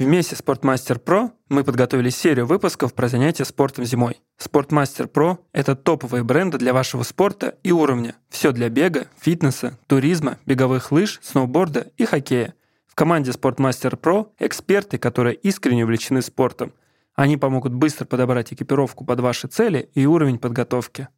Вместе 0.00 0.34
с 0.34 0.40
Sportmaster 0.40 0.98
Pro 0.98 1.30
мы 1.50 1.62
подготовили 1.62 2.08
серию 2.08 2.46
выпусков 2.46 2.94
про 2.94 3.06
занятия 3.06 3.44
спортом 3.44 3.84
зимой. 3.84 4.16
Sportmaster 4.42 5.06
Pro— 5.06 5.36
это 5.52 5.76
топовые 5.76 6.24
бренды 6.24 6.56
для 6.56 6.72
вашего 6.72 7.02
спорта 7.02 7.58
и 7.62 7.70
уровня. 7.70 8.14
Все 8.30 8.52
для 8.52 8.70
бега, 8.70 9.08
фитнеса, 9.20 9.78
туризма, 9.86 10.38
беговых 10.46 10.90
лыж, 10.90 11.20
сноуборда 11.22 11.88
и 11.98 12.06
хоккея. 12.06 12.54
В 12.86 12.94
команде 12.94 13.32
Sportmaster 13.32 14.00
Pro 14.00 14.28
эксперты, 14.38 14.96
которые 14.96 15.34
искренне 15.34 15.84
увлечены 15.84 16.22
спортом. 16.22 16.72
Они 17.14 17.36
помогут 17.36 17.74
быстро 17.74 18.06
подобрать 18.06 18.54
экипировку 18.54 19.04
под 19.04 19.20
ваши 19.20 19.48
цели 19.48 19.90
и 19.92 20.06
уровень 20.06 20.38
подготовки. 20.38 21.08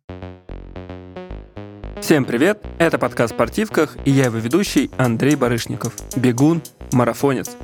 Всем 2.01 2.25
привет! 2.25 2.61
Это 2.80 2.99
подкаст 2.99 3.33
«Спортивках» 3.35 3.96
и 4.05 4.11
я 4.11 4.25
его 4.25 4.39
ведущий 4.39 4.91
Андрей 4.99 5.37
Барышников. 5.37 5.95
Бегун, 6.17 6.61
марафонец. 6.91 7.57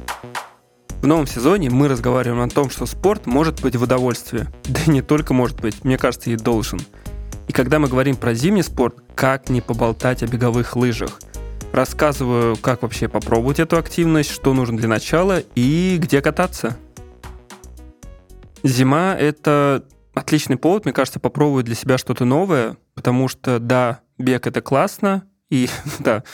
В 1.00 1.06
новом 1.06 1.28
сезоне 1.28 1.70
мы 1.70 1.86
разговариваем 1.86 2.42
о 2.42 2.48
том, 2.48 2.70
что 2.70 2.84
спорт 2.84 3.26
может 3.26 3.62
быть 3.62 3.76
в 3.76 3.82
удовольствие. 3.82 4.48
Да 4.64 4.80
и 4.84 4.90
не 4.90 5.00
только 5.00 5.32
может 5.32 5.60
быть, 5.60 5.84
мне 5.84 5.96
кажется, 5.96 6.30
и 6.30 6.36
должен. 6.36 6.80
И 7.46 7.52
когда 7.52 7.78
мы 7.78 7.86
говорим 7.86 8.16
про 8.16 8.34
зимний 8.34 8.64
спорт, 8.64 8.96
как 9.14 9.48
не 9.48 9.60
поболтать 9.60 10.24
о 10.24 10.26
беговых 10.26 10.74
лыжах? 10.74 11.20
Рассказываю, 11.72 12.56
как 12.56 12.82
вообще 12.82 13.06
попробовать 13.06 13.60
эту 13.60 13.76
активность, 13.76 14.30
что 14.30 14.52
нужно 14.54 14.76
для 14.76 14.88
начала 14.88 15.40
и 15.54 15.98
где 16.00 16.20
кататься. 16.20 16.76
Зима— 18.64 19.14
это 19.18 19.84
отличный 20.14 20.56
повод, 20.56 20.84
мне 20.84 20.92
кажется, 20.92 21.20
попробовать 21.20 21.66
для 21.66 21.76
себя 21.76 21.96
что-то 21.96 22.24
новое, 22.24 22.76
потому 22.94 23.28
что, 23.28 23.60
да, 23.60 24.00
бег— 24.18 24.46
это 24.48 24.60
классно, 24.60 25.22
и 25.48 25.68
да, 26.00 26.24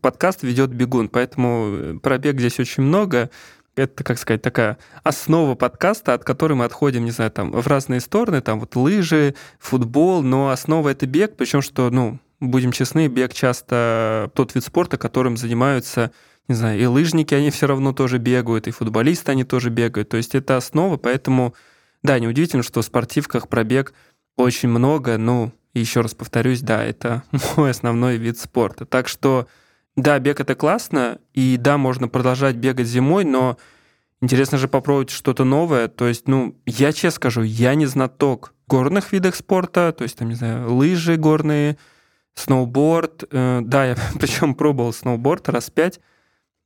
подкаст 0.00 0.44
ведет 0.44 0.70
бегун, 0.70 1.08
поэтому 1.08 1.98
про 1.98 2.18
бег 2.18 2.38
здесь 2.38 2.60
очень 2.60 2.84
много 2.84 3.30
это, 3.76 4.04
как 4.04 4.18
сказать, 4.18 4.42
такая 4.42 4.78
основа 5.02 5.54
подкаста, 5.54 6.14
от 6.14 6.24
которой 6.24 6.54
мы 6.54 6.64
отходим, 6.64 7.04
не 7.04 7.10
знаю, 7.10 7.30
там, 7.30 7.52
в 7.52 7.66
разные 7.66 8.00
стороны, 8.00 8.40
там 8.40 8.60
вот 8.60 8.76
лыжи, 8.76 9.34
футбол, 9.58 10.22
но 10.22 10.50
основа 10.50 10.90
это 10.90 11.06
бег, 11.06 11.36
причем 11.36 11.62
что, 11.62 11.90
ну, 11.90 12.18
будем 12.40 12.72
честны, 12.72 13.08
бег 13.08 13.32
часто 13.32 14.30
тот 14.34 14.54
вид 14.54 14.64
спорта, 14.64 14.98
которым 14.98 15.36
занимаются, 15.36 16.12
не 16.48 16.54
знаю, 16.54 16.80
и 16.80 16.84
лыжники, 16.84 17.34
они 17.34 17.50
все 17.50 17.66
равно 17.66 17.92
тоже 17.92 18.18
бегают, 18.18 18.68
и 18.68 18.72
футболисты, 18.72 19.32
они 19.32 19.44
тоже 19.44 19.70
бегают, 19.70 20.08
то 20.10 20.16
есть 20.16 20.34
это 20.34 20.56
основа, 20.56 20.96
поэтому, 20.96 21.54
да, 22.02 22.18
неудивительно, 22.18 22.62
что 22.62 22.82
в 22.82 22.84
спортивках 22.84 23.48
пробег 23.48 23.94
очень 24.36 24.68
много, 24.68 25.16
ну, 25.18 25.52
еще 25.74 26.02
раз 26.02 26.14
повторюсь, 26.14 26.60
да, 26.60 26.84
это 26.84 27.22
мой 27.56 27.70
основной 27.70 28.16
вид 28.18 28.38
спорта. 28.38 28.84
Так 28.84 29.08
что 29.08 29.46
да, 29.96 30.18
бег 30.18 30.40
это 30.40 30.54
классно, 30.54 31.18
и 31.34 31.56
да, 31.58 31.76
можно 31.76 32.08
продолжать 32.08 32.56
бегать 32.56 32.86
зимой, 32.86 33.24
но 33.24 33.58
интересно 34.20 34.56
же 34.56 34.68
попробовать 34.68 35.10
что-то 35.10 35.44
новое. 35.44 35.88
То 35.88 36.08
есть, 36.08 36.28
ну, 36.28 36.56
я 36.64 36.92
честно 36.92 37.16
скажу, 37.16 37.42
я 37.42 37.74
не 37.74 37.86
знаток 37.86 38.54
горных 38.68 39.12
видах 39.12 39.34
спорта, 39.34 39.92
то 39.92 40.02
есть, 40.04 40.16
там, 40.16 40.28
не 40.28 40.34
знаю, 40.34 40.72
лыжи 40.72 41.16
горные, 41.16 41.76
сноуборд. 42.34 43.24
Э, 43.30 43.60
да, 43.62 43.84
я 43.84 43.96
причем 44.18 44.54
пробовал 44.54 44.92
сноуборд 44.92 45.48
раз 45.48 45.70
пять 45.70 46.00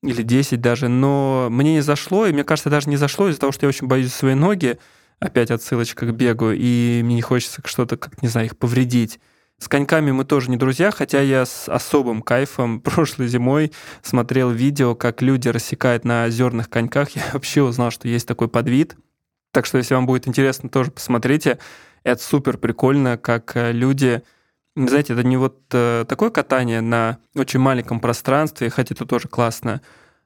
или 0.03 0.23
десять 0.23 0.61
даже, 0.61 0.89
но 0.89 1.49
мне 1.51 1.75
не 1.75 1.81
зашло, 1.81 2.27
и 2.27 2.33
мне 2.33 2.45
кажется, 2.45 2.71
даже 2.71 2.89
не 2.89 2.97
зашло 2.97 3.29
из-за 3.29 3.41
того, 3.41 3.51
что 3.51 3.67
я 3.67 3.69
очень 3.69 3.89
боюсь 3.89 4.13
свои 4.13 4.35
ноги, 4.35 4.79
опять 5.19 5.51
отсылочка 5.51 6.07
к 6.07 6.15
бегу, 6.15 6.51
и 6.53 7.01
мне 7.03 7.17
не 7.17 7.23
хочется 7.23 7.61
что-то, 7.65 7.97
как, 7.97 8.23
не 8.23 8.29
знаю, 8.29 8.47
их 8.47 8.57
повредить. 8.57 9.19
С 9.59 9.69
коньками 9.69 10.11
мы 10.11 10.25
тоже 10.25 10.51
не 10.51 10.59
друзья, 10.59 10.91
хотя 10.91 11.21
я 11.21 11.47
с 11.47 11.69
особым 11.69 12.21
кайфом 12.23 12.81
прошлой 12.83 13.29
зимой 13.29 13.73
смотрел 14.03 14.51
видео, 14.51 14.95
как 14.95 15.23
люди 15.23 15.49
рассекают 15.49 16.05
на 16.05 16.27
озерных 16.27 16.69
коньках. 16.69 17.11
Я 17.11 17.23
вообще 17.33 17.63
узнал, 17.63 17.91
что 17.91 18.07
есть 18.07 18.29
такой 18.29 18.49
подвид. 18.49 18.97
Так 19.53 19.65
что, 19.65 19.79
если 19.79 19.95
вам 19.95 20.05
будет 20.05 20.29
интересно, 20.29 20.69
тоже 20.69 20.91
посмотрите. 20.91 21.59
Это 22.05 22.23
супер 22.23 22.59
прикольно, 22.59 23.17
как 23.17 23.57
э, 23.57 23.73
люди... 23.73 24.23
Знаете, 24.77 25.15
это 25.15 25.23
не 25.23 25.39
вот 25.39 25.59
э, 25.73 26.05
такое 26.07 26.29
катание 26.29 26.83
на 26.83 27.19
очень 27.35 27.59
маленьком 27.59 27.99
пространстве, 27.99 28.69
хотя 28.69 28.95
это 28.95 29.07
тоже 29.07 29.27
классно, 29.27 29.81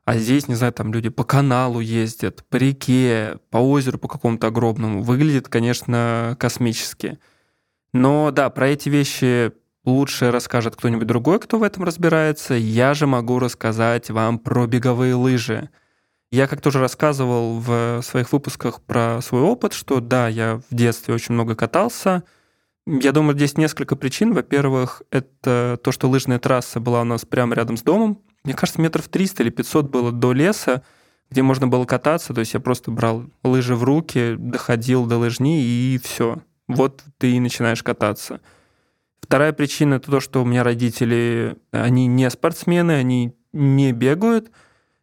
а 0.05 0.19
здесь, 0.19 0.49
не 0.49 0.57
знаю, 0.57 0.73
там 0.73 0.93
люди 0.93 1.09
по 1.09 1.23
каналу 1.23 1.79
ездят, 1.79 2.45
по 2.49 2.57
реке, 2.57 3.39
по 3.51 3.59
озеру 3.59 3.97
по 3.99 4.09
какому-то 4.09 4.49
огромному. 4.49 5.03
Выглядит, 5.03 5.49
конечно, 5.49 6.37
космически. 6.41 7.21
Но 7.93 8.31
да, 8.31 8.51
про 8.51 8.69
эти 8.69 8.89
вещи 8.89 9.53
лучше 9.85 10.31
расскажет 10.31 10.77
кто-нибудь 10.77 11.07
другой, 11.07 11.41
кто 11.41 11.59
в 11.59 11.63
этом 11.63 11.85
разбирается. 11.85 12.55
Я 12.55 12.95
же 12.95 13.07
могу 13.07 13.39
рассказать 13.39 14.11
вам 14.11 14.39
про 14.39 14.67
беговые 14.67 15.15
лыжи. 15.15 15.71
Я 16.31 16.47
как 16.47 16.61
тоже 16.61 16.79
рассказывал 16.79 17.59
в 17.59 18.03
своих 18.03 18.33
выпусках 18.33 18.83
про 18.83 19.21
свой 19.21 19.43
опыт, 19.43 19.73
что 19.73 20.01
да, 20.01 20.29
я 20.29 20.61
в 20.71 20.75
детстве 20.75 21.15
очень 21.15 21.35
много 21.35 21.57
катался. 21.57 22.23
Я 22.87 23.13
думаю, 23.13 23.37
здесь 23.37 23.57
несколько 23.57 23.97
причин. 23.97 24.33
Во-первых, 24.33 25.03
это 25.11 25.79
то, 25.83 25.91
что 25.91 26.09
лыжная 26.09 26.39
трасса 26.39 26.79
была 26.79 27.01
у 27.01 27.05
нас 27.05 27.25
прямо 27.25 27.57
рядом 27.57 27.77
с 27.77 27.83
домом. 27.83 28.21
Мне 28.45 28.55
кажется, 28.55 28.81
метров 28.81 29.09
300 29.09 29.43
или 29.43 29.51
500 29.51 29.91
было 29.91 30.13
до 30.13 30.33
леса, 30.33 30.83
где 31.31 31.43
можно 31.43 31.67
было 31.67 31.85
кататься. 31.85 32.33
То 32.33 32.41
есть 32.41 32.55
я 32.55 32.61
просто 32.61 32.93
брал 32.93 33.25
лыжи 33.43 33.75
в 33.75 33.83
руки, 33.83 34.37
доходил 34.39 35.07
до 35.07 35.19
лыжни 35.19 35.63
и 35.63 36.01
все 36.03 36.41
вот 36.75 37.03
ты 37.19 37.33
и 37.33 37.41
начинаешь 37.41 37.83
кататься. 37.83 38.41
Вторая 39.21 39.53
причина 39.53 39.95
это 39.95 40.11
то, 40.11 40.21
что 40.21 40.43
у 40.43 40.45
меня 40.45 40.65
родители, 40.65 41.57
они 41.71 42.07
не 42.07 42.29
спортсмены, 42.31 42.93
они 42.93 43.35
не 43.53 43.93
бегают, 43.93 44.51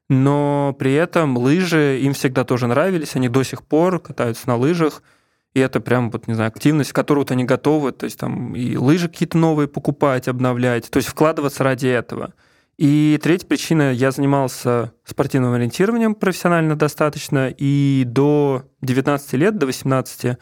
но 0.10 0.76
при 0.78 0.94
этом 0.94 1.38
лыжи 1.38 2.00
им 2.02 2.14
всегда 2.14 2.44
тоже 2.44 2.68
нравились, 2.68 3.16
они 3.16 3.30
до 3.30 3.44
сих 3.44 3.64
пор 3.64 4.00
катаются 4.00 4.48
на 4.48 4.56
лыжах, 4.56 5.04
и 5.54 5.60
это 5.60 5.80
прям, 5.80 6.12
вот, 6.12 6.28
не 6.28 6.34
знаю, 6.34 6.50
активность, 6.50 6.94
которую 6.94 7.24
вот 7.24 7.32
они 7.32 7.44
готовы, 7.44 7.92
то 7.92 8.06
есть 8.06 8.20
там 8.20 8.56
и 8.56 8.76
лыжи 8.76 9.10
какие-то 9.10 9.38
новые 9.38 9.68
покупать, 9.68 10.28
обновлять, 10.28 10.90
то 10.90 10.98
есть 10.98 11.10
вкладываться 11.10 11.64
ради 11.64 11.88
этого. 11.88 12.34
И 12.78 13.20
третья 13.24 13.48
причина, 13.48 13.92
я 13.92 14.12
занимался 14.12 14.94
спортивным 15.04 15.54
ориентированием 15.54 16.14
профессионально 16.14 16.76
достаточно, 16.76 17.50
и 17.50 18.04
до 18.06 18.66
19 18.82 19.34
лет, 19.34 19.58
до 19.58 19.66
18 19.66 20.38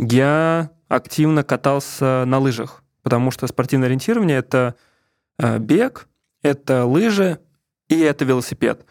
я 0.00 0.70
активно 0.88 1.44
катался 1.44 2.24
на 2.26 2.38
лыжах, 2.38 2.82
потому 3.02 3.30
что 3.30 3.46
спортивное 3.46 3.88
ориентирование— 3.88 4.38
это 4.38 4.74
э, 5.38 5.58
бег, 5.58 6.08
это 6.42 6.86
лыжи 6.86 7.38
и 7.88 8.00
это 8.00 8.24
велосипед. 8.24 8.86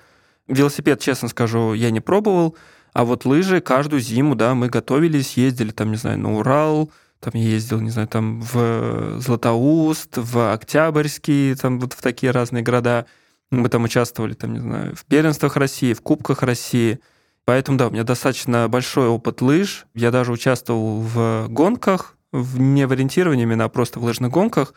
Велосипед, 0.47 0.99
честно 0.99 1.27
скажу, 1.27 1.73
я 1.73 1.89
не 1.89 1.99
пробовал, 1.99 2.55
а 2.93 3.05
вот 3.05 3.25
лыжи 3.25 3.59
каждую 3.59 4.01
зиму, 4.01 4.35
да, 4.35 4.53
мы 4.53 4.69
готовились, 4.69 5.37
ездили 5.37 5.71
там, 5.71 5.91
не 5.91 5.97
знаю, 5.97 6.19
на 6.19 6.37
Урал, 6.37 6.91
там 7.19 7.33
я 7.35 7.49
ездил, 7.49 7.81
не 7.81 7.89
знаю, 7.89 8.07
там 8.07 8.41
в 8.41 9.19
Златоуст, 9.19 10.17
в 10.17 10.53
Октябрьский, 10.53 11.55
там 11.55 11.79
вот 11.79 11.93
в 11.93 12.01
такие 12.01 12.31
разные 12.31 12.63
города. 12.63 13.05
Мы 13.51 13.67
там 13.67 13.83
участвовали, 13.83 14.35
там, 14.35 14.53
не 14.53 14.59
знаю, 14.59 14.95
в 14.95 15.05
первенствах 15.05 15.57
России, 15.57 15.93
в 15.93 16.01
Кубках 16.01 16.43
России— 16.43 16.99
Поэтому, 17.49 17.79
да, 17.79 17.87
у 17.87 17.89
меня 17.89 18.03
достаточно 18.03 18.69
большой 18.69 19.07
опыт 19.07 19.41
лыж. 19.41 19.87
Я 19.95 20.11
даже 20.11 20.31
участвовал 20.31 21.01
в 21.01 21.47
гонках, 21.49 22.15
не 22.31 22.85
в 22.85 22.91
ориентировании 22.91 23.41
именно, 23.41 23.63
а 23.63 23.69
просто 23.69 23.99
в 23.99 24.03
лыжных 24.03 24.31
гонках. 24.31 24.75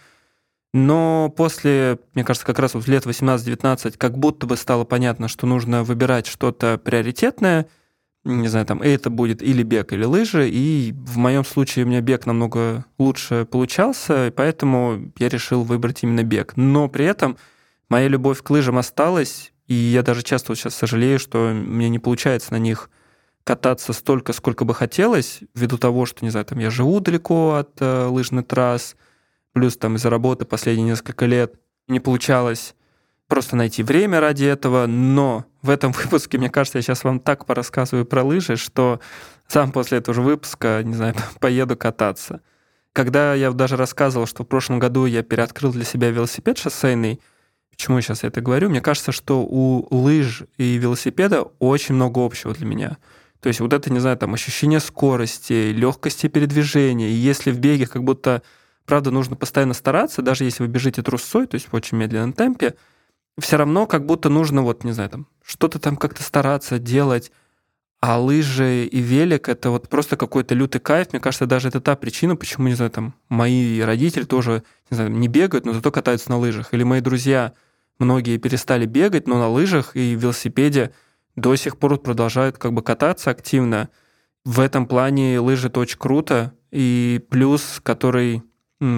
Но 0.72 1.30
после, 1.36 1.98
мне 2.14 2.24
кажется, 2.24 2.46
как 2.46 2.58
раз 2.58 2.72
вот 2.72 2.88
лет 2.88 3.04
18-19, 3.04 3.98
как 3.98 4.16
будто 4.16 4.46
бы 4.46 4.56
стало 4.56 4.84
понятно, 4.84 5.28
что 5.28 5.46
нужно 5.46 5.84
выбирать 5.84 6.26
что-то 6.26 6.80
приоритетное, 6.82 7.66
не 8.24 8.48
знаю, 8.48 8.64
там, 8.64 8.80
это 8.80 9.10
будет 9.10 9.42
или 9.42 9.62
бег, 9.62 9.92
или 9.92 10.04
лыжи, 10.04 10.48
и 10.48 10.94
в 10.96 11.18
моем 11.18 11.44
случае 11.44 11.84
у 11.84 11.88
меня 11.88 12.00
бег 12.00 12.24
намного 12.24 12.86
лучше 12.96 13.44
получался, 13.44 14.32
поэтому 14.34 15.12
я 15.18 15.28
решил 15.28 15.62
выбрать 15.62 16.04
именно 16.04 16.22
бег. 16.22 16.54
Но 16.56 16.88
при 16.88 17.04
этом 17.04 17.36
моя 17.90 18.08
любовь 18.08 18.40
к 18.42 18.48
лыжам 18.48 18.78
осталась, 18.78 19.51
и 19.72 19.74
я 19.74 20.02
даже 20.02 20.22
часто 20.22 20.52
вот 20.52 20.58
сейчас 20.58 20.74
сожалею, 20.74 21.18
что 21.18 21.50
мне 21.54 21.88
не 21.88 21.98
получается 21.98 22.52
на 22.52 22.58
них 22.58 22.90
кататься 23.42 23.94
столько, 23.94 24.34
сколько 24.34 24.66
бы 24.66 24.74
хотелось, 24.74 25.40
ввиду 25.54 25.78
того, 25.78 26.04
что, 26.04 26.24
не 26.26 26.30
знаю, 26.30 26.44
там 26.44 26.58
я 26.58 26.68
живу 26.68 27.00
далеко 27.00 27.54
от 27.54 27.70
э, 27.80 28.04
лыжных 28.04 28.46
трасс, 28.46 28.96
плюс 29.54 29.78
там 29.78 29.96
из-за 29.96 30.10
работы 30.10 30.44
последние 30.44 30.88
несколько 30.88 31.24
лет 31.24 31.54
не 31.88 32.00
получалось 32.00 32.74
просто 33.28 33.56
найти 33.56 33.82
время 33.82 34.20
ради 34.20 34.44
этого, 34.44 34.86
но 34.86 35.46
в 35.62 35.70
этом 35.70 35.92
выпуске, 36.04 36.36
мне 36.36 36.50
кажется, 36.50 36.76
я 36.76 36.82
сейчас 36.82 37.02
вам 37.02 37.18
так 37.18 37.46
порассказываю 37.46 38.04
про 38.04 38.22
лыжи, 38.22 38.56
что 38.56 39.00
сам 39.48 39.72
после 39.72 39.98
этого 39.98 40.14
же 40.14 40.20
выпуска, 40.20 40.82
не 40.84 40.94
знаю, 40.94 41.14
поеду 41.40 41.78
кататься. 41.78 42.42
Когда 42.92 43.32
я 43.32 43.50
даже 43.52 43.78
рассказывал, 43.78 44.26
что 44.26 44.44
в 44.44 44.46
прошлом 44.46 44.78
году 44.78 45.06
я 45.06 45.22
переоткрыл 45.22 45.72
для 45.72 45.84
себя 45.84 46.10
велосипед 46.10 46.58
шоссейный, 46.58 47.22
Почему 47.72 47.96
я 47.96 48.02
сейчас 48.02 48.22
это 48.22 48.40
говорю? 48.40 48.68
Мне 48.70 48.80
кажется, 48.80 49.10
что 49.10 49.42
у 49.42 49.86
лыж 49.90 50.44
и 50.56 50.76
велосипеда 50.76 51.42
очень 51.58 51.94
много 51.94 52.24
общего 52.24 52.54
для 52.54 52.66
меня. 52.66 52.98
То 53.40 53.48
есть 53.48 53.58
вот 53.58 53.72
это, 53.72 53.92
не 53.92 53.98
знаю, 53.98 54.16
там 54.16 54.34
ощущение 54.34 54.78
скорости, 54.78 55.72
легкости 55.72 56.28
передвижения. 56.28 57.08
И 57.08 57.14
если 57.14 57.50
в 57.50 57.58
беге 57.58 57.88
как 57.88 58.04
будто, 58.04 58.42
правда, 58.86 59.10
нужно 59.10 59.34
постоянно 59.34 59.74
стараться, 59.74 60.22
даже 60.22 60.44
если 60.44 60.62
вы 60.62 60.68
бежите 60.68 61.02
трусцой, 61.02 61.48
то 61.48 61.56
есть 61.56 61.66
в 61.66 61.74
очень 61.74 61.98
медленном 61.98 62.34
темпе, 62.34 62.76
все 63.40 63.56
равно 63.56 63.86
как 63.86 64.06
будто 64.06 64.28
нужно, 64.28 64.62
вот, 64.62 64.84
не 64.84 64.92
знаю, 64.92 65.10
там, 65.10 65.26
что-то 65.42 65.80
там 65.80 65.96
как-то 65.96 66.22
стараться 66.22 66.78
делать. 66.78 67.32
А 68.04 68.18
лыжи 68.18 68.84
и 68.84 68.98
велик— 68.98 69.48
это 69.48 69.70
вот 69.70 69.88
просто 69.88 70.16
какой-то 70.16 70.56
лютый 70.56 70.80
кайф. 70.80 71.12
Мне 71.12 71.20
кажется, 71.20 71.46
даже 71.46 71.68
это 71.68 71.80
та 71.80 71.94
причина, 71.94 72.34
почему, 72.34 72.66
не 72.66 72.74
знаю, 72.74 72.90
там, 72.90 73.14
мои 73.28 73.78
родители 73.80 74.24
тоже, 74.24 74.64
не 74.90 74.96
знаю, 74.96 75.12
не 75.12 75.28
бегают, 75.28 75.64
но 75.64 75.72
зато 75.72 75.92
катаются 75.92 76.28
на 76.28 76.36
лыжах. 76.36 76.74
Или 76.74 76.82
мои 76.82 77.00
друзья, 77.00 77.52
многие 78.00 78.38
перестали 78.38 78.86
бегать, 78.86 79.28
но 79.28 79.38
на 79.38 79.48
лыжах 79.48 79.94
и 79.94 80.16
велосипеде 80.16 80.90
до 81.36 81.54
сих 81.54 81.78
пор 81.78 81.96
продолжают 81.98 82.58
как 82.58 82.72
бы 82.72 82.82
кататься 82.82 83.30
активно. 83.30 83.88
В 84.44 84.58
этом 84.58 84.86
плане 84.86 85.38
лыжи 85.38 85.68
это 85.68 85.78
очень 85.78 85.98
круто. 85.98 86.54
И 86.72 87.24
плюс, 87.30 87.80
который 87.84 88.42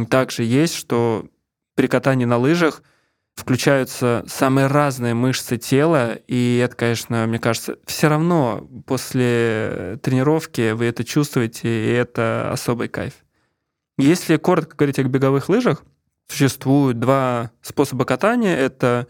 также 0.09 0.45
есть, 0.45 0.77
что 0.77 1.27
при 1.75 1.89
катании 1.89 2.25
на 2.25 2.39
лыжах— 2.39 2.83
включаются 3.35 4.25
самые 4.27 4.69
разные 4.69 5.15
мышцы 5.15 5.57
тела, 5.57 6.15
и 6.29 6.61
это, 6.65 6.77
конечно, 6.77 7.27
мне 7.27 7.39
кажется, 7.39 7.79
все 7.85 8.09
равно 8.09 8.69
после 8.87 9.99
тренировки 10.03 10.73
вы 10.73 10.87
это 10.87 11.05
чувствуете, 11.05 11.69
и 11.69 11.93
это 11.93 12.51
особый 12.53 12.89
кайф. 12.89 13.15
Если 13.99 14.37
коротко 14.37 14.77
говорить 14.77 14.99
о 14.99 15.05
беговых 15.05 15.49
лыжах, 15.49 15.85
существуют 16.29 16.99
два 16.99 17.51
способа 17.61 18.05
катания. 18.05 18.57
Это 18.57 19.07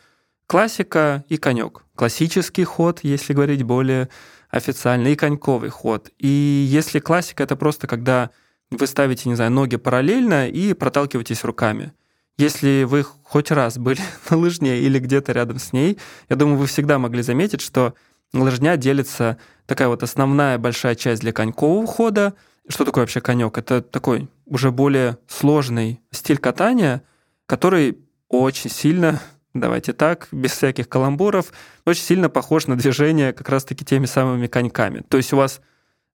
классика 0.47 1.25
и 1.29 1.37
конек. 1.37 1.85
Классический 1.95 2.65
ход, 2.65 3.01
если 3.03 3.33
говорить 3.33 3.63
более 3.63 4.09
официально, 4.51 5.09
и 5.09 5.17
коньковый 5.17 5.71
ход. 5.71 6.11
И 6.19 6.29
если 6.29 6.99
классика, 6.99 7.43
это 7.43 7.57
просто 7.57 7.87
когда 7.87 8.31
вы 8.71 8.87
ставите, 8.87 9.29
не 9.29 9.37
знаю, 9.37 9.53
ноги 9.53 9.77
параллельно 9.77 10.49
и 10.49 10.73
проталкиваетесь 10.73 11.45
руками– 11.45 11.93
если 12.37 12.85
вы 12.85 13.05
хоть 13.05 13.51
раз 13.51 13.79
были 13.79 14.01
на 14.31 14.37
лыжне 14.37 14.79
или 14.79 14.99
где-то 14.99 15.33
рядом 15.33 15.59
с 15.59 15.73
ней, 15.73 15.99
я 16.29 16.37
думаю, 16.37 16.59
вы 16.59 16.67
всегда 16.67 16.99
могли 16.99 17.23
заметить, 17.23 17.61
что 17.61 17.95
лыжня 18.33 18.77
делится 18.77 19.39
такая 19.67 19.89
вот 19.89 20.03
основная 20.03 20.59
большая 20.59 20.95
часть 20.95 21.23
для 21.23 21.33
конькового 21.33 21.87
хода. 21.87 22.35
Что 22.69 22.85
такое 22.85 23.03
вообще 23.03 23.21
конек? 23.21 23.57
Это 23.59 23.83
такой 23.83 24.29
уже 24.47 24.71
более 24.71 25.19
сложный 25.29 26.01
стиль 26.11 26.39
катания, 26.39 27.03
который 27.47 27.99
очень 28.29 28.71
сильно, 28.71 29.21
давайте 29.55 29.93
так, 29.93 30.29
без 30.33 30.53
всяких 30.53 30.89
каламбуров, 30.89 31.53
очень 31.85 32.03
сильно 32.03 32.29
похож 32.29 32.67
на 32.67 32.77
движение 32.77 33.33
как 33.33 33.49
раз-таки 33.49 33.85
теми 33.85 34.07
самыми 34.07 34.47
коньками. 34.47 35.03
То 35.09 35.19
есть 35.19 35.33
у 35.33 35.37
вас 35.37 35.61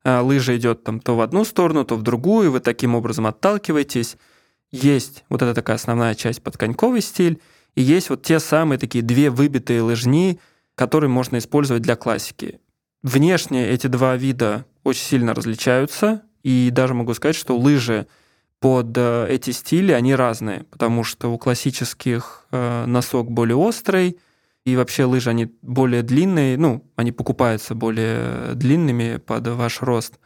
а, 0.05 0.23
лыжа 0.23 0.57
идет 0.57 0.85
там 0.85 1.01
то 1.01 1.17
в 1.17 1.21
одну 1.21 1.45
сторону, 1.45 1.85
то 1.85 1.97
в 1.97 2.03
другую, 2.03 2.51
вы 2.51 2.61
таким 2.61 2.95
образом 2.95 3.27
отталкиваетесь 3.27 4.17
есть 4.73 5.25
вот 5.29 5.43
эта 5.43 5.55
такая 5.55 5.77
основная 5.77 6.15
часть 6.15 6.43
подконьковый 6.43 7.01
стиль, 7.01 7.41
и 7.75 7.83
есть 7.83 8.11
вот 8.11 8.23
те 8.23 8.41
самые 8.41 8.79
такие 8.79 9.03
две 9.03 9.31
выбитые 9.31 9.83
лыжни, 9.83 10.39
которые 10.75 11.11
можно 11.11 11.39
использовать 11.39 11.83
для 11.83 11.97
классики. 11.97 12.61
Внешне 13.03 13.69
эти 13.69 13.87
два 13.87 14.17
вида 14.17 14.67
очень 14.85 15.05
сильно 15.05 15.35
различаются, 15.35 16.23
и 16.43 16.71
даже 16.73 16.95
могу 16.95 17.15
сказать, 17.15 17.37
что 17.37 17.57
лыжи 17.57 18.07
под 18.61 18.97
э, 18.97 19.27
эти 19.29 19.51
стили, 19.51 19.93
они 19.93 20.15
разные, 20.15 20.65
потому 20.65 21.03
что 21.03 21.33
у 21.33 21.39
классических 21.39 22.47
э, 22.51 22.85
носок 22.87 23.31
более 23.31 23.57
острый, 23.57 24.19
и 24.67 24.77
вообще 24.77 25.05
лыжи, 25.05 25.31
они 25.31 25.55
более 25.63 26.03
длинные, 26.03 26.59
ну, 26.59 26.85
они 26.97 27.13
покупаются 27.13 27.75
более 27.75 28.55
длинными 28.55 29.17
под 29.17 29.49
ваш 29.49 29.81
рост. 29.81 30.19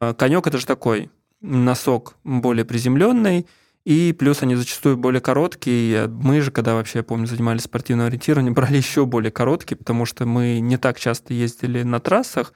Э, 0.00 0.12
Конек 0.12 0.46
это 0.46 0.58
же 0.58 0.66
такой 0.66 1.10
носок 1.40 2.16
более 2.24 2.64
приземленный, 2.64 3.46
и 3.88 4.12
плюс 4.12 4.42
они 4.42 4.54
зачастую 4.54 4.98
более 4.98 5.22
короткие. 5.22 6.08
Мы 6.08 6.42
же, 6.42 6.50
когда 6.50 6.74
вообще, 6.74 6.98
я 6.98 7.02
помню, 7.02 7.26
занимались 7.26 7.62
спортивным 7.62 8.06
ориентированием, 8.06 8.52
брали 8.54 8.76
еще 8.76 9.06
более 9.06 9.30
короткие, 9.30 9.78
потому 9.78 10.04
что 10.04 10.26
мы 10.26 10.60
не 10.60 10.76
так 10.76 11.00
часто 11.00 11.32
ездили 11.32 11.82
на 11.84 11.98
трассах, 11.98 12.52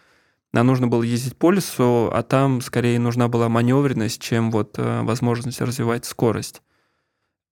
а 0.53 0.63
нужно 0.63 0.89
было 0.89 1.03
ездить 1.03 1.39
по 1.39 1.51
лесу, 1.51 2.11
а 2.13 2.23
там 2.23 2.61
скорее 2.61 2.99
нужна 2.99 3.29
была 3.29 3.49
маневренность, 3.49 4.21
чем 4.21 4.51
вот 4.51 4.75
э, 4.77 5.01
возможность 5.05 5.63
развивать 5.63 6.05
скорость. 6.05 6.61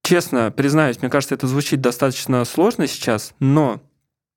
Честно, 0.03 0.51
признаюсь, 0.51 1.01
мне 1.01 1.11
кажется, 1.11 1.35
это 1.35 1.47
звучит 1.47 1.81
достаточно 1.81 2.45
сложно 2.45 2.87
сейчас, 2.87 3.33
но 3.41 3.81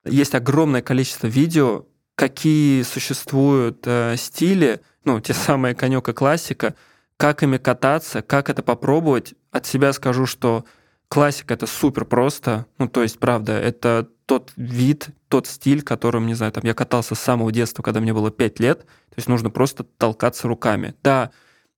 есть 0.06 0.36
огромное 0.36 0.81
количество 0.81 1.28
видео, 1.28 1.86
какие 2.16 2.81
существуют 2.84 3.80
э, 3.88 4.16
стили, 4.18 4.80
ну, 5.04 5.19
те 5.19 5.34
самые 5.34 5.75
конек 5.75 6.07
и 6.07 6.13
классика– 6.13 6.75
как 7.18 7.44
ими 7.44 7.57
кататься, 7.57 8.21
как 8.21 8.50
это 8.50 8.63
попробовать. 8.63 9.33
От 9.51 9.65
себя 9.65 9.94
скажу, 9.94 10.25
что 10.25 10.65
классика 11.07 11.54
это 11.54 11.68
супер 11.68 12.06
просто. 12.06 12.65
Ну, 12.77 12.88
то 12.88 13.04
есть, 13.04 13.19
правда, 13.19 13.54
это 13.54 14.10
тот 14.25 14.51
вид, 14.56 15.10
тот 15.27 15.48
стиль, 15.48 15.81
которым, 15.83 16.25
не 16.25 16.33
знаю, 16.33 16.51
там 16.51 16.63
я 16.65 16.74
катался 16.74 17.15
с 17.15 17.19
самого 17.19 17.51
детства, 17.51 17.83
когда 17.83 18.00
мне 18.00 18.13
было 18.13 18.31
5 18.31 18.60
лет. 18.60 18.80
То 18.80 19.18
есть 19.18 19.30
нужно 19.30 19.50
просто 19.50 19.83
толкаться 19.83 20.48
руками. 20.48 20.95
Да, 21.04 21.31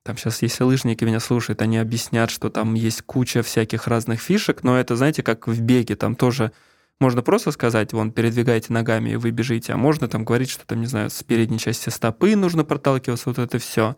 там 0.03 0.17
сейчас, 0.17 0.41
если 0.41 0.63
лыжники 0.63 1.03
меня 1.03 1.19
слушают, 1.19 1.61
они 1.61 1.77
объяснят, 1.79 2.29
что 2.29 2.49
там 2.49 2.75
есть 2.75 3.01
куча 3.01 3.41
всяких 3.41 3.87
разных 3.87 4.21
фишек, 4.21 4.63
но 4.63 4.79
это, 4.79 4.95
знаете, 4.95 5.23
как 5.23 5.47
в 5.47 5.59
беге, 5.61 5.95
там 5.95 6.15
тоже 6.15 6.51
можно 6.99 7.21
просто 7.23 7.51
сказать, 7.51 7.91
вон, 7.91 8.11
передвигайте 8.11 8.71
ногами, 8.71 9.09
и 9.09 9.15
вы 9.15 9.31
бежите, 9.31 9.73
а 9.73 9.77
можно 9.77 10.07
там 10.07 10.23
говорить, 10.23 10.49
что 10.49 10.65
там, 10.65 10.79
не 10.79 10.85
знаю, 10.85 11.09
с 11.09 11.23
передней 11.23 11.59
части 11.59 11.89
стопы 11.89 12.35
нужно 12.35 12.63
проталкиваться, 12.63 13.29
вот 13.29 13.39
это 13.39 13.57
все. 13.57 13.95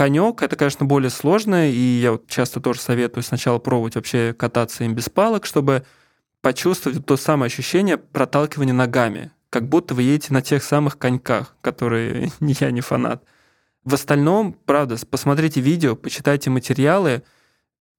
Конек 0.00 0.40
это, 0.40 0.56
конечно, 0.56 0.86
более 0.86 1.10
сложно, 1.10 1.70
и 1.70 1.76
я 1.76 2.12
вот 2.12 2.26
часто 2.26 2.58
тоже 2.58 2.80
советую 2.80 3.22
сначала 3.22 3.58
пробовать 3.58 3.96
вообще 3.96 4.32
кататься 4.32 4.82
им 4.84 4.94
без 4.94 5.10
палок, 5.10 5.44
чтобы 5.44 5.84
почувствовать 6.40 7.04
то 7.04 7.18
самое 7.18 7.48
ощущение 7.48 7.98
проталкивания 7.98 8.72
ногами, 8.72 9.30
как 9.50 9.68
будто 9.68 9.92
вы 9.94 10.04
едете 10.04 10.32
на 10.32 10.40
тех 10.40 10.64
самых 10.64 10.96
коньках, 10.96 11.54
которые 11.60 12.32
я 12.40 12.70
не 12.70 12.80
фанат. 12.80 13.22
В 13.84 13.92
остальном, 13.92 14.54
правда, 14.64 14.96
посмотрите 15.04 15.60
видео, 15.60 15.96
почитайте 15.96 16.48
материалы. 16.48 17.22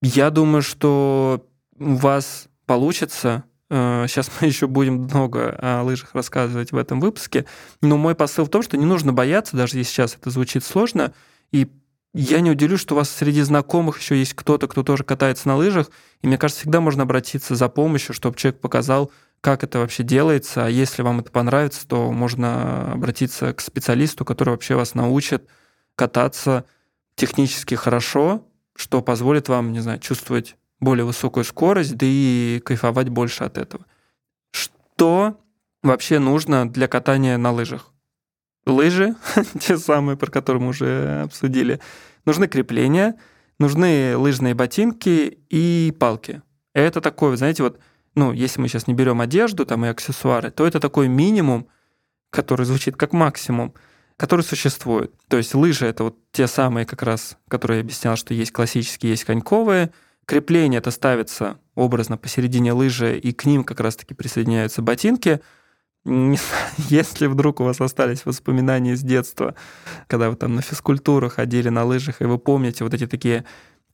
Я 0.02 0.32
думаю, 0.32 0.64
что 0.64 1.46
у 1.78 1.94
вас 1.98 2.48
получится. 2.66 3.44
Сейчас 3.70 4.28
э, 4.28 4.32
мы 4.42 4.48
еще 4.48 4.66
будем 4.66 5.04
много 5.04 5.56
о 5.62 5.84
лыжах 5.84 6.16
рассказывать 6.16 6.72
в 6.72 6.78
этом 6.78 7.00
выпуске. 7.00 7.46
Но 7.80 7.96
мой 7.98 8.16
посыл 8.16 8.46
в 8.46 8.50
том, 8.50 8.64
что 8.64 8.76
не 8.76 8.88
нужно 8.88 9.14
бояться, 9.14 9.56
даже 9.56 9.78
если 9.78 9.92
сейчас 9.92 10.16
это 10.20 10.32
звучит 10.32 10.64
сложно, 10.64 11.14
и 11.52 11.70
я 12.14 12.42
не 12.42 12.52
удивлюсь, 12.52 12.82
что 12.82 12.96
у 12.96 12.98
вас 12.98 13.10
среди 13.10 13.42
знакомых 13.42 14.00
еще 14.00 14.18
есть 14.18 14.34
кто-то, 14.34 14.68
кто 14.68 14.84
тоже 14.84 15.04
катается 15.04 15.48
на 15.48 15.56
лыжах, 15.56 15.90
и 16.22 16.28
мне 16.28 16.38
кажется, 16.38 16.62
всегда 16.62 16.82
можно 16.82 17.04
обратиться 17.04 17.56
за 17.56 17.70
помощью, 17.70 18.14
чтобы 18.14 18.38
человек 18.38 18.60
показал, 18.60 19.12
как 19.40 19.64
это 19.64 19.80
вообще 19.80 20.04
делается, 20.04 20.66
а 20.66 20.70
если 20.70 21.02
вам 21.02 21.22
это 21.22 21.32
понравится, 21.32 21.88
то 21.88 22.12
можно 22.12 22.94
обратиться 22.94 23.54
к 23.54 23.62
специалисту, 23.62 24.26
который 24.26 24.52
вообще 24.52 24.76
вас 24.76 24.94
научит 24.94 25.48
кататься 25.96 26.66
технически 27.16 27.76
хорошо, 27.76 28.48
что 28.76 29.02
позволит 29.02 29.48
вам, 29.48 29.72
не 29.72 29.80
знаю, 29.80 30.00
чувствовать 30.00 30.58
более 30.80 31.06
высокую 31.06 31.44
скорость, 31.44 31.96
да 31.96 32.06
и 32.08 32.62
кайфовать 32.64 33.10
больше 33.10 33.44
от 33.44 33.58
этого. 33.58 33.86
Что 34.52 35.40
вообще 35.82 36.20
нужно 36.20 36.70
для 36.70 36.88
катания 36.88 37.38
на 37.38 37.52
лыжах? 37.52 37.92
Лыжи, 38.66 39.16
те 39.60 39.78
самые, 39.78 40.18
про 40.18 40.32
которые 40.32 40.62
мы 40.62 40.70
уже 40.70 41.22
обсудили, 41.24 41.80
нужны 42.26 42.48
крепления, 42.48 43.16
нужны 43.60 44.16
лыжные 44.18 44.54
ботинки 44.54 45.40
и 45.50 45.96
палки. 46.00 46.42
Это 46.74 47.02
такое, 47.02 47.36
знаете, 47.36 47.64
вот, 47.64 47.80
ну, 48.16 48.32
если 48.32 48.62
мы 48.62 48.68
сейчас 48.68 48.88
не 48.88 48.94
берем 48.94 49.22
одежду 49.22 49.66
там 49.66 49.86
и 49.86 49.90
аксессуары, 49.90 50.52
то 50.52 50.66
это 50.66 50.80
такой 50.80 51.08
минимум, 51.08 51.68
который 52.30 52.66
звучит 52.66 52.96
как 52.96 53.14
максимум, 53.14 53.74
который 54.18 54.42
существует. 54.42 55.14
То 55.28 55.38
есть 55.38 55.56
лыжи— 55.56 55.86
это 55.88 56.06
вот 56.06 56.18
те 56.32 56.48
самые 56.48 56.86
как 56.86 57.02
раз, 57.04 57.38
которые 57.48 57.80
я 57.80 57.84
объяснял, 57.84 58.16
что 58.16 58.34
есть 58.34 58.52
классические, 58.52 59.12
есть 59.12 59.26
коньковые. 59.26 59.92
Крепление— 60.26 60.78
это 60.80 60.92
ставится 60.92 61.58
образно 61.76 62.18
посередине 62.18 62.74
лыжи, 62.74 63.18
и 63.18 63.34
к 63.34 63.46
ним 63.46 63.64
как 63.64 63.80
раз-таки 63.80 64.14
присоединяются 64.14 64.82
ботинки— 64.82 65.42
если 66.78 67.28
вдруг 67.28 67.60
у 67.60 67.64
вас 67.64 67.80
остались 67.80 68.26
воспоминания 68.26 68.96
с 68.96 69.02
детства, 69.02 69.56
когда 70.08 70.30
вы 70.30 70.36
там 70.36 70.56
на 70.56 70.62
физкультуру 70.62 71.30
ходили 71.30 71.70
на 71.70 71.84
лыжах, 71.84 72.22
и 72.22 72.26
вы 72.26 72.38
помните 72.40 72.84
вот 72.84 72.94
эти 72.94 73.08
такие 73.08 73.46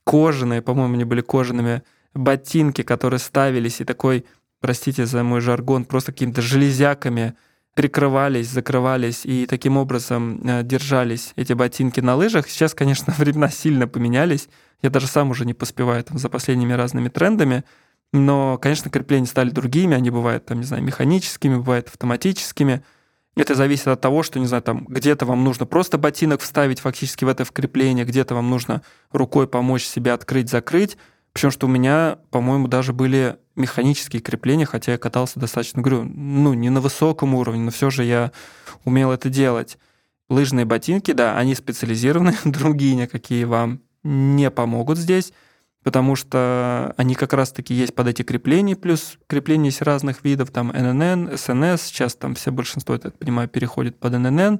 кожаные, 0.05 0.61
по-моему, 0.61 0.93
они 0.93 1.03
были 1.03 1.21
кожаными 1.21 1.83
ботинки, 2.13 2.81
которые 2.81 3.19
ставились, 3.19 3.81
и 3.81 3.83
такой, 3.83 4.25
простите 4.61 5.05
за 5.05 5.23
мой 5.23 5.41
жаргон, 5.41 5.85
просто 5.85 6.11
какими-то 6.13 6.41
железяками 6.41 7.35
прикрывались, 7.75 8.49
закрывались, 8.49 9.23
и 9.23 9.45
таким 9.45 9.77
образом 9.77 10.41
э, 10.43 10.63
держались 10.63 11.33
эти 11.35 11.53
ботинки 11.53 11.99
на 11.99 12.15
лыжах. 12.15 12.49
Сейчас, 12.49 12.73
конечно, 12.73 13.13
времена 13.17 13.49
сильно 13.49 13.87
поменялись. 13.87 14.49
Я 14.81 14.89
даже 14.89 15.05
сам 15.07 15.29
уже 15.29 15.45
не 15.45 15.53
поспеваю 15.53 16.03
там 16.03 16.17
за 16.17 16.29
последними 16.29 16.73
разными 16.73 17.09
трендами. 17.09 17.63
Но, 18.13 18.57
конечно, 18.57 18.89
крепления 18.89 19.27
стали 19.27 19.49
другими, 19.49 19.95
они 19.95 20.09
бывают, 20.09 20.45
там, 20.45 20.59
не 20.59 20.65
знаю, 20.65 20.83
механическими, 20.83 21.55
бывают 21.55 21.87
автоматическими. 21.87 22.83
Это 23.35 23.53
зависит 23.53 23.87
от 23.87 24.01
того, 24.01 24.23
что, 24.23 24.39
не 24.39 24.47
знаю, 24.47 24.63
там 24.63 24.85
где-то 24.87 25.25
вам 25.25 25.43
нужно 25.43 25.65
просто 25.65 25.97
ботинок 25.97 26.41
вставить 26.41 26.79
фактически 26.79 27.25
в 27.25 27.27
это 27.27 27.45
вкрепление, 27.45 28.05
где-то 28.05 28.33
вам 28.33 28.49
нужно 28.49 28.81
рукой 29.11 29.47
помочь 29.47 29.85
себе 29.85 30.13
открыть, 30.13 30.49
закрыть. 30.49 30.97
Причем, 31.33 31.51
что 31.51 31.67
у 31.67 31.69
меня, 31.69 32.17
по-моему, 32.31 32.67
даже 32.67 32.93
были 32.93 33.37
механические 33.55 34.21
крепления, 34.21 34.65
хотя 34.65 34.93
я 34.93 34.97
катался 34.97 35.39
достаточно, 35.39 35.81
говорю, 35.81 36.03
ну, 36.03 36.53
не 36.53 36.69
на 36.69 36.81
высоком 36.81 37.35
уровне, 37.35 37.61
но 37.61 37.71
все 37.71 37.89
же 37.89 38.03
я 38.03 38.31
умел 38.85 39.11
это 39.11 39.29
делать. 39.29 39.77
Лыжные 40.29 40.65
ботинки, 40.65 41.11
да, 41.11 41.37
они 41.37 41.53
специализированы, 41.53 42.35
другие 42.45 42.95
никакие 42.95 43.45
вам 43.45 43.81
не 44.03 44.49
помогут 44.49 44.97
здесь, 44.97 45.31
потому 45.83 46.15
что 46.15 46.93
они 46.97 47.15
как 47.15 47.33
раз-таки 47.33 47.73
есть 47.73 47.95
под 47.95 48.07
эти 48.07 48.23
крепления, 48.23 48.75
плюс 48.75 49.17
крепления 49.27 49.69
есть 49.69 49.81
разных 49.81 50.23
видов, 50.23 50.51
там 50.51 50.69
ННН, 50.69 51.37
СНС, 51.37 51.83
сейчас 51.83 52.15
там 52.15 52.35
все 52.35 52.51
большинство, 52.51 52.95
я 52.95 52.99
так 52.99 53.17
понимаю, 53.17 53.47
переходит 53.47 53.97
под 53.97 54.13
ННН. 54.13 54.59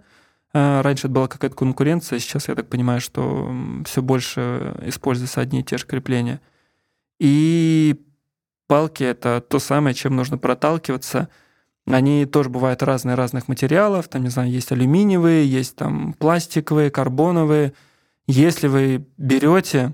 А, 0.53 0.81
раньше 0.81 1.07
это 1.07 1.13
была 1.13 1.27
какая-то 1.27 1.55
конкуренция, 1.55 2.19
сейчас 2.19 2.47
я 2.47 2.55
так 2.55 2.69
понимаю, 2.69 3.01
что 3.01 3.53
все 3.85 4.01
больше 4.01 4.75
используются 4.83 5.41
одни 5.41 5.59
и 5.59 5.63
те 5.63 5.77
же 5.77 5.85
крепления. 5.85 6.39
И 7.19 7.99
палки— 8.67 9.03
это 9.05 9.41
то 9.41 9.59
самое, 9.59 9.95
чем 9.95 10.15
нужно 10.15 10.37
проталкиваться. 10.37 11.29
Они 11.85 12.25
тоже 12.25 12.49
бывают 12.49 12.83
разные 12.83 13.15
разных 13.15 13.47
материалов. 13.47 14.07
Там, 14.07 14.23
не 14.23 14.29
знаю, 14.29 14.51
есть 14.51 14.71
алюминиевые, 14.71 15.49
есть 15.49 15.75
там 15.75 16.13
пластиковые, 16.13 16.91
карбоновые. 16.91 17.73
Если 18.27 18.67
вы 18.67 19.05
берете, 19.17 19.93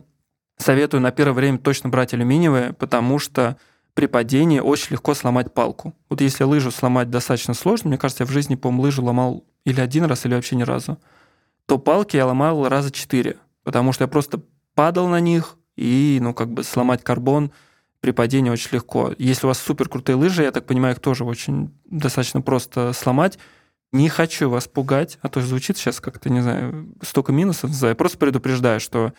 советую 0.64 1.02
на 1.02 1.12
первое 1.12 1.34
время 1.34 1.58
точно 1.60 1.90
брать 1.90 2.14
алюминиевые, 2.14 2.74
потому 2.74 3.20
что 3.20 3.58
при 3.94 4.08
падении 4.08 4.60
очень 4.60 4.94
легко 4.94 5.14
сломать 5.14 5.54
палку. 5.54 5.94
Вот 6.10 6.22
если 6.22 6.44
лыжу 6.44 6.72
сломать 6.72 7.10
достаточно 7.10 7.54
сложно, 7.54 7.90
мне 7.90 7.98
кажется, 7.98 8.24
я 8.24 8.28
в 8.28 8.32
жизни, 8.32 8.56
по-моему, 8.56 8.84
лыжу 8.84 9.04
ломал 9.04 9.44
или 9.66 9.80
один 9.80 10.06
раз, 10.06 10.26
или 10.26 10.34
вообще 10.34 10.56
ни 10.56 10.64
разу, 10.64 10.98
то 11.68 11.78
палки 11.78 12.16
я 12.16 12.26
ломал 12.26 12.68
раза 12.68 12.92
четыре, 12.92 13.38
потому 13.64 13.94
что 13.94 14.06
я 14.06 14.08
просто 14.08 14.42
падал 14.74 15.08
на 15.08 15.20
них, 15.20 15.58
и, 15.76 16.20
ну, 16.22 16.34
как 16.34 16.50
бы 16.52 16.64
сломать 16.64 17.04
карбон 17.04 17.52
при 18.00 18.12
падении 18.12 18.50
очень 18.50 18.70
легко. 18.74 19.14
Если 19.18 19.46
у 19.46 19.50
вас 19.50 19.60
супер 19.60 19.90
крутые 19.90 20.16
лыжи, 20.16 20.44
я 20.44 20.52
так 20.52 20.66
понимаю, 20.66 20.96
их 20.96 21.00
тоже 21.00 21.24
очень 21.24 21.72
достаточно 21.86 22.42
просто 22.42 22.94
сломать. 22.94 23.40
Не 23.92 24.10
хочу 24.10 24.50
вас 24.50 24.68
пугать, 24.68 25.20
а 25.22 25.30
то 25.30 25.40
звучит 25.42 25.78
сейчас 25.78 26.00
как-то, 26.00 26.30
не 26.30 26.42
знаю, 26.42 26.94
столько 27.02 27.32
минусов. 27.32 27.72
Я 27.82 27.96
просто 27.96 28.18
предупреждаю, 28.18 28.80
что 28.80 29.14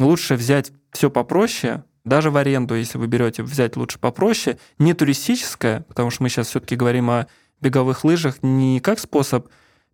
лучше 0.00 0.34
взять 0.34 0.72
все 0.92 1.10
попроще, 1.10 1.84
даже 2.04 2.30
в 2.30 2.36
аренду, 2.36 2.74
если 2.74 2.98
вы 2.98 3.06
берете, 3.06 3.42
взять 3.42 3.76
лучше 3.76 3.98
попроще, 3.98 4.58
не 4.78 4.94
туристическое, 4.94 5.82
потому 5.82 6.10
что 6.10 6.22
мы 6.22 6.28
сейчас 6.28 6.48
все-таки 6.48 6.76
говорим 6.76 7.10
о 7.10 7.26
беговых 7.60 8.04
лыжах 8.04 8.42
не 8.42 8.80
как 8.80 8.98
способ 8.98 9.48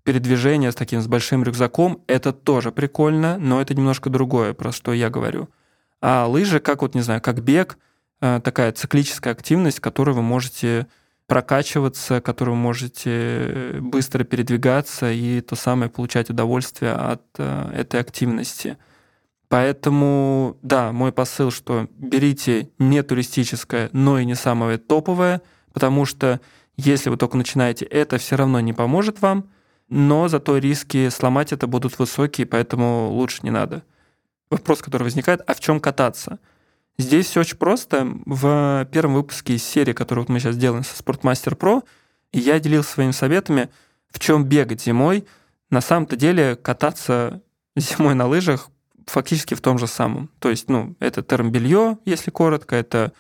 передвижения 0.05 0.71
с 0.71 0.77
таким 0.77 1.01
с 1.01 1.09
большим 1.09 1.43
рюкзаком, 1.43 2.03
это 2.07 2.33
тоже 2.33 2.71
прикольно, 2.71 3.39
но 3.39 3.61
это 3.61 3.75
немножко 3.75 4.09
другое, 4.09 4.55
про 4.55 4.71
что 4.71 4.93
я 4.93 5.11
говорю. 5.11 5.49
А 6.01 6.27
лыжи, 6.27 6.61
как 6.61 6.83
вот, 6.83 6.95
не 6.95 7.01
знаю, 7.01 7.21
как 7.21 7.43
бег, 7.43 7.77
э, 8.21 8.41
такая 8.43 8.71
циклическая 8.71 9.33
активность, 9.33 9.81
которой 9.81 10.15
вы 10.15 10.23
можете 10.23 10.87
прокачиваться, 11.27 12.21
которой 12.21 12.51
вы 12.51 12.57
можете 12.57 13.79
быстро 13.81 14.23
передвигаться 14.23 15.11
и 15.11 15.41
то 15.41 15.57
самое 15.57 15.91
получать 15.91 16.31
удовольствие 16.31 16.93
от 16.93 17.25
э, 17.39 17.73
этой 17.75 17.99
активности. 17.99 18.79
Поэтому, 19.49 20.57
да, 20.63 20.93
мой 20.93 21.13
посыл, 21.13 21.51
что 21.51 21.89
берите 21.97 22.71
не 22.79 23.03
туристическое, 23.03 23.91
но 23.93 24.19
и 24.19 24.25
не 24.25 24.35
самое 24.35 24.79
топовое, 24.79 25.41
потому 25.73 26.05
что 26.05 26.41
если 26.77 27.11
вы 27.11 27.17
только 27.17 27.37
начинаете, 27.37 27.85
это 27.85 28.19
все 28.19 28.37
равно 28.37 28.61
не 28.61 28.73
поможет 28.73 29.23
вам, 29.23 29.49
но 29.89 30.27
зато 30.27 30.59
риски 30.59 31.09
сломать 31.11 31.53
это 31.53 31.69
будут 31.69 31.99
высокие, 31.99 32.47
поэтому 32.47 33.11
лучше 33.11 33.41
не 33.43 33.51
надо. 33.51 33.85
Вопрос, 34.51 34.83
который 34.83 35.05
возникает, 35.05 35.43
а 35.47 35.55
в 35.55 35.61
чем 35.61 35.81
кататься? 35.81 36.39
Здесь 36.99 37.27
все 37.27 37.41
очень 37.41 37.57
просто. 37.57 38.07
В 38.25 38.89
первом 38.91 39.15
выпуске 39.15 39.55
из 39.55 39.65
серии, 39.65 39.93
которую 39.93 40.27
мы 40.29 40.41
сейчас 40.41 40.57
делаем 40.57 40.83
со 40.83 41.01
Sportmaster 41.01 41.57
Pro, 41.57 41.85
я 42.33 42.59
делился 42.59 42.93
своими 42.93 43.13
советами, 43.13 43.69
в 44.11 44.19
чем 44.19 44.45
бегать 44.45 44.83
зимой. 44.83 45.25
На 45.71 45.81
самом-то 45.81 46.17
деле 46.17 46.57
кататься 46.57 47.43
зимой 47.77 48.15
на 48.15 48.27
лыжах 48.27 48.71
фактически 49.07 49.55
в 49.55 49.61
том 49.61 49.79
же 49.79 49.87
самом. 49.87 50.31
То 50.39 50.51
есть, 50.51 50.69
ну, 50.69 50.95
это 51.01 51.23
термобелье, 51.23 51.99
если 52.05 52.31
коротко, 52.31 52.77
это 52.77 53.13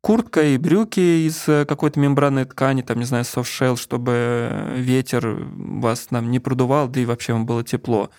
куртка 0.00 0.42
и 0.42 0.58
брюки 0.58 1.26
из 1.26 1.44
какой-то 1.44 2.00
мембранной 2.00 2.44
ткани, 2.44 2.82
там, 2.82 2.98
не 2.98 3.04
знаю, 3.04 3.24
софтшелл, 3.24 3.76
чтобы 3.76 4.72
ветер 4.76 5.46
вас 5.54 6.06
там 6.06 6.30
не 6.30 6.40
продувал, 6.40 6.88
да 6.88 7.00
и 7.00 7.04
вообще 7.06 7.32
вам 7.32 7.46
было 7.46 7.62
тепло. 7.64 8.10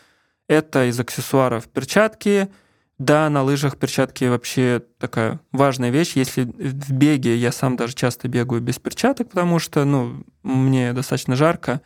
Это 0.48 0.90
из 0.90 1.00
аксессуаров 1.00 1.68
перчатки. 1.68 2.50
Да, 2.98 3.30
на 3.30 3.44
лыжах 3.44 3.78
перчатки 3.78 4.24
вообще 4.24 4.82
такая 5.00 5.42
важная 5.52 5.90
вещь. 5.90 6.14
Если 6.16 6.44
в 6.44 6.94
беге 6.94 7.36
я 7.36 7.52
сам 7.52 7.76
даже 7.76 7.94
часто 7.94 8.30
бегаю 8.30 8.62
без 8.62 8.80
перчаток, 8.80 9.30
потому 9.32 9.60
что, 9.60 9.84
ну, 9.84 10.24
мне 10.44 10.94
достаточно 10.94 11.36
жарко, 11.36 11.82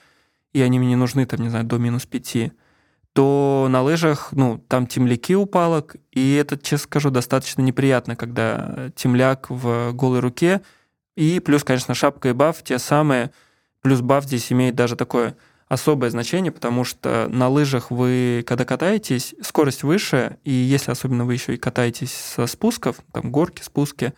и 0.54 0.62
они 0.62 0.78
мне 0.78 0.90
не 0.90 0.96
нужны, 0.96 1.26
там, 1.26 1.42
не 1.42 1.50
знаю, 1.50 1.66
до 1.66 1.78
минус 1.78 2.06
пяти 2.06 2.52
то 3.20 3.68
на 3.70 3.82
лыжах, 3.82 4.30
ну, 4.32 4.64
там 4.70 4.88
темляки 4.88 5.36
у 5.36 5.46
палок, 5.46 5.98
и 6.14 6.36
это, 6.36 6.58
честно 6.58 6.86
скажу, 6.86 7.10
достаточно 7.10 7.62
неприятно, 7.62 8.16
когда 8.16 8.92
темляк 8.96 9.50
в 9.50 9.92
голой 9.92 10.22
руке, 10.22 10.62
и 11.18 11.42
плюс, 11.42 11.66
конечно, 11.66 11.94
шапка 11.94 12.30
и 12.30 12.32
баф 12.32 12.64
те 12.64 12.80
самые, 12.80 13.32
плюс 13.82 14.00
баф 14.00 14.24
здесь 14.24 14.54
имеет 14.54 14.76
даже 14.76 14.96
такое 14.96 15.36
особое 15.68 16.12
значение, 16.12 16.54
потому 16.54 16.86
что 16.86 17.28
на 17.30 17.50
лыжах 17.50 17.92
вы, 17.92 18.46
когда 18.48 18.64
катаетесь, 18.64 19.36
скорость 19.42 19.84
выше, 19.84 20.38
и 20.46 20.54
если 20.54 20.92
особенно 20.92 21.26
вы 21.26 21.34
еще 21.34 21.56
и 21.56 21.58
катаетесь 21.58 22.14
со 22.14 22.48
спусков, 22.48 23.02
там 23.12 23.34
горки, 23.34 23.62
спуски, 23.64 24.14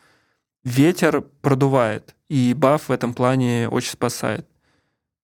ветер 0.64 1.22
продувает, 1.42 2.14
и 2.30 2.54
баф 2.56 2.90
в 2.90 2.92
этом 2.92 3.16
плане 3.16 3.68
очень 3.68 3.94
спасает. 3.94 4.48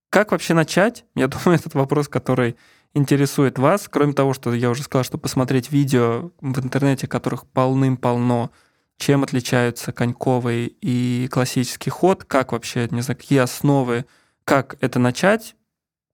Как 0.10 0.32
вообще 0.32 0.56
начать? 0.56 1.06
Я 1.14 1.28
думаю, 1.28 1.60
этот 1.60 1.76
вопрос, 1.76 2.08
который 2.08 2.56
интересует 2.98 3.58
вас, 3.58 3.88
кроме 3.90 4.14
того, 4.14 4.34
что 4.34 4.54
я 4.54 4.70
уже 4.70 4.84
сказал, 4.84 5.04
что 5.04 5.18
посмотреть 5.18 5.72
видео 5.72 6.32
в 6.42 6.60
интернете, 6.60 7.08
которых 7.08 7.46
полным-полно, 7.46 8.52
чем 8.98 9.24
отличаются 9.24 9.92
коньковый 9.92 10.76
и 10.82 11.28
классический 11.32 11.90
ход, 11.90 12.26
как 12.26 12.52
вообще, 12.52 12.88
не 12.92 13.02
знаю, 13.02 13.18
какие 13.18 13.40
основы, 13.40 14.06
как 14.44 14.78
это 14.82 15.00
начать. 15.00 15.56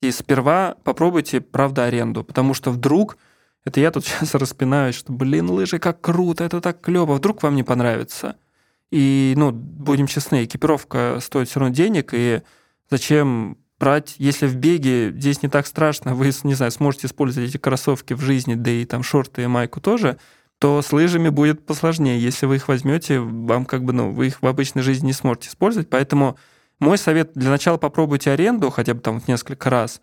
И 0.01 0.11
сперва 0.11 0.75
попробуйте, 0.83 1.39
правда, 1.39 1.85
аренду, 1.85 2.23
потому 2.23 2.53
что 2.53 2.71
вдруг, 2.71 3.17
это 3.63 3.79
я 3.79 3.89
тут 3.89 4.05
сейчас 4.05 4.35
распинаюсь, 4.35 4.95
что, 4.95 5.13
блин, 5.13 5.49
лыжи, 5.49 5.79
как 5.79 6.01
круто, 6.01 6.43
это 6.43 6.61
так 6.61 6.81
клево, 6.81 7.13
вдруг 7.13 7.41
вам 7.41 7.55
не 7.55 7.63
понравится. 7.63 8.35
И, 8.91 9.33
ну, 9.37 9.51
будем 9.51 10.07
честны, 10.07 10.43
экипировка 10.43 11.17
стоит 11.21 11.49
все 11.49 11.59
равно 11.59 11.73
денег, 11.73 12.09
и 12.13 12.41
зачем 12.91 13.57
брать, 13.83 14.15
если 14.17 14.47
в 14.47 14.55
беге 14.55 15.11
здесь 15.11 15.43
не 15.43 15.49
так 15.49 15.67
страшно, 15.67 16.15
вы, 16.15 16.31
не 16.43 16.53
знаю, 16.53 16.71
сможете 16.71 17.07
использовать 17.07 17.49
эти 17.49 17.57
кроссовки 17.57 18.13
в 18.13 18.21
жизни, 18.21 18.55
да 18.55 18.71
и 18.71 18.85
там 18.85 19.03
шорты 19.03 19.43
и 19.43 19.47
майку 19.47 19.81
тоже, 19.81 20.17
то 20.57 20.81
с 20.81 20.93
лыжами 20.93 21.27
будет 21.27 21.65
посложнее. 21.65 22.17
Если 22.17 22.45
вы 22.45 22.55
их 22.55 22.69
возьмете, 22.69 23.19
вам 23.19 23.65
как 23.65 23.83
бы, 23.83 23.91
ну, 23.91 24.11
вы 24.11 24.27
их 24.27 24.41
в 24.41 24.47
обычной 24.47 24.83
жизни 24.83 25.07
не 25.07 25.13
сможете 25.13 25.49
использовать. 25.49 25.89
Поэтому 25.89 26.37
мой 26.79 26.97
совет 26.97 27.31
для 27.35 27.49
начала 27.49 27.75
попробуйте 27.75 28.31
аренду 28.31 28.69
хотя 28.69 28.93
бы 28.93 29.01
там 29.01 29.15
вот 29.15 29.27
несколько 29.27 29.69
раз. 29.69 29.99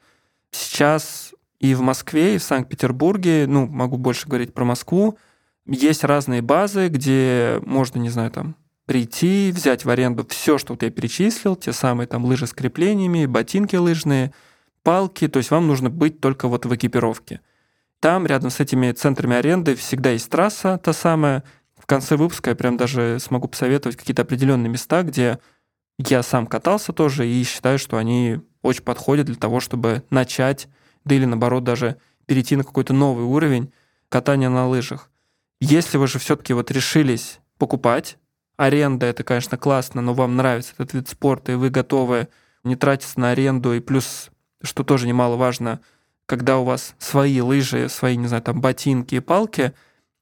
Сейчас 0.50 1.32
и 1.58 1.74
в 1.74 1.80
Москве, 1.80 2.34
и 2.34 2.38
в 2.38 2.42
Санкт-Петербурге, 2.42 3.46
ну, 3.48 3.66
могу 3.66 3.96
больше 3.96 4.28
говорить 4.28 4.52
про 4.52 4.66
Москву, 4.66 5.16
есть 5.64 6.04
разные 6.04 6.42
базы, 6.42 6.88
где 6.88 7.62
можно, 7.64 7.98
не 7.98 8.10
знаю, 8.10 8.30
там 8.30 8.56
прийти, 8.90 9.52
взять 9.54 9.84
в 9.84 9.90
аренду 9.90 10.26
все, 10.28 10.58
что 10.58 10.72
вот 10.72 10.82
я 10.82 10.90
перечислил, 10.90 11.54
те 11.54 11.72
самые 11.72 12.08
там 12.08 12.24
лыжи 12.24 12.48
с 12.48 12.52
креплениями, 12.52 13.24
ботинки 13.24 13.76
лыжные, 13.76 14.32
палки, 14.82 15.28
то 15.28 15.36
есть 15.36 15.52
вам 15.52 15.68
нужно 15.68 15.90
быть 15.90 16.20
только 16.20 16.48
вот 16.48 16.66
в 16.66 16.74
экипировке. 16.74 17.40
Там 18.00 18.26
рядом 18.26 18.50
с 18.50 18.58
этими 18.58 18.90
центрами 18.90 19.36
аренды 19.36 19.76
всегда 19.76 20.10
есть 20.10 20.28
трасса 20.28 20.76
та 20.76 20.92
самая. 20.92 21.44
В 21.78 21.86
конце 21.86 22.16
выпуска 22.16 22.50
я 22.50 22.56
прям 22.56 22.76
даже 22.76 23.18
смогу 23.20 23.46
посоветовать 23.46 23.96
какие-то 23.96 24.22
определенные 24.22 24.68
места, 24.68 25.04
где 25.04 25.38
я 25.96 26.24
сам 26.24 26.48
катался 26.48 26.92
тоже 26.92 27.28
и 27.28 27.44
считаю, 27.44 27.78
что 27.78 27.96
они 27.96 28.40
очень 28.60 28.82
подходят 28.82 29.26
для 29.26 29.36
того, 29.36 29.60
чтобы 29.60 30.02
начать, 30.10 30.66
да 31.04 31.14
или 31.14 31.26
наоборот 31.26 31.62
даже 31.62 31.98
перейти 32.26 32.56
на 32.56 32.64
какой-то 32.64 32.92
новый 32.92 33.24
уровень 33.24 33.72
катания 34.08 34.48
на 34.48 34.66
лыжах. 34.66 35.12
Если 35.60 35.96
вы 35.96 36.08
же 36.08 36.18
все-таки 36.18 36.54
вот 36.54 36.72
решились 36.72 37.38
покупать 37.56 38.16
аренда, 38.60 39.06
это, 39.06 39.24
конечно, 39.24 39.56
классно, 39.56 40.02
но 40.02 40.12
вам 40.12 40.36
нравится 40.36 40.74
этот 40.74 40.92
вид 40.92 41.08
спорта, 41.08 41.52
и 41.52 41.54
вы 41.54 41.70
готовы 41.70 42.28
не 42.62 42.76
тратиться 42.76 43.18
на 43.18 43.30
аренду, 43.30 43.72
и 43.72 43.80
плюс, 43.80 44.28
что 44.62 44.84
тоже 44.84 45.08
немаловажно, 45.08 45.80
когда 46.26 46.58
у 46.58 46.64
вас 46.64 46.94
свои 46.98 47.40
лыжи, 47.40 47.88
свои, 47.88 48.16
не 48.16 48.26
знаю, 48.26 48.42
там, 48.42 48.60
ботинки 48.60 49.14
и 49.14 49.20
палки, 49.20 49.72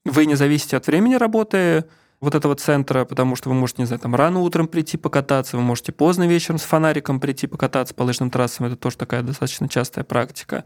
вы 0.05 0.25
не 0.25 0.35
зависите 0.35 0.77
от 0.77 0.87
времени 0.87 1.15
работы 1.15 1.83
вот 2.21 2.33
этого 2.33 2.55
центра, 2.55 3.03
потому 3.03 3.35
что 3.35 3.49
вы 3.49 3.55
можете, 3.55 3.81
не 3.81 3.87
знаю, 3.87 3.99
там, 3.99 4.15
рано 4.15 4.39
утром 4.39 4.69
прийти 4.69 4.95
покататься, 4.95 5.57
вы 5.57 5.63
можете 5.63 5.91
поздно 5.91 6.25
вечером 6.25 6.59
с 6.59 6.63
фонариком 6.63 7.19
прийти 7.19 7.45
покататься 7.45 7.93
по 7.93 8.03
лыжным 8.03 8.31
трассам, 8.31 8.67
это 8.67 8.77
тоже 8.77 8.95
такая 8.95 9.21
достаточно 9.21 9.67
частая 9.67 10.05
практика. 10.05 10.63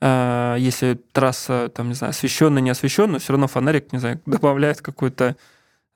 А, 0.00 0.56
если 0.56 1.00
трасса, 1.12 1.70
там, 1.72 1.88
не 1.88 1.94
знаю, 1.94 2.10
освещенная, 2.10 2.62
не 2.62 2.70
освещенная, 2.70 3.20
все 3.20 3.32
равно 3.32 3.46
фонарик, 3.46 3.92
не 3.92 4.00
знаю, 4.00 4.20
добавляет 4.26 4.80
какую-то 4.80 5.36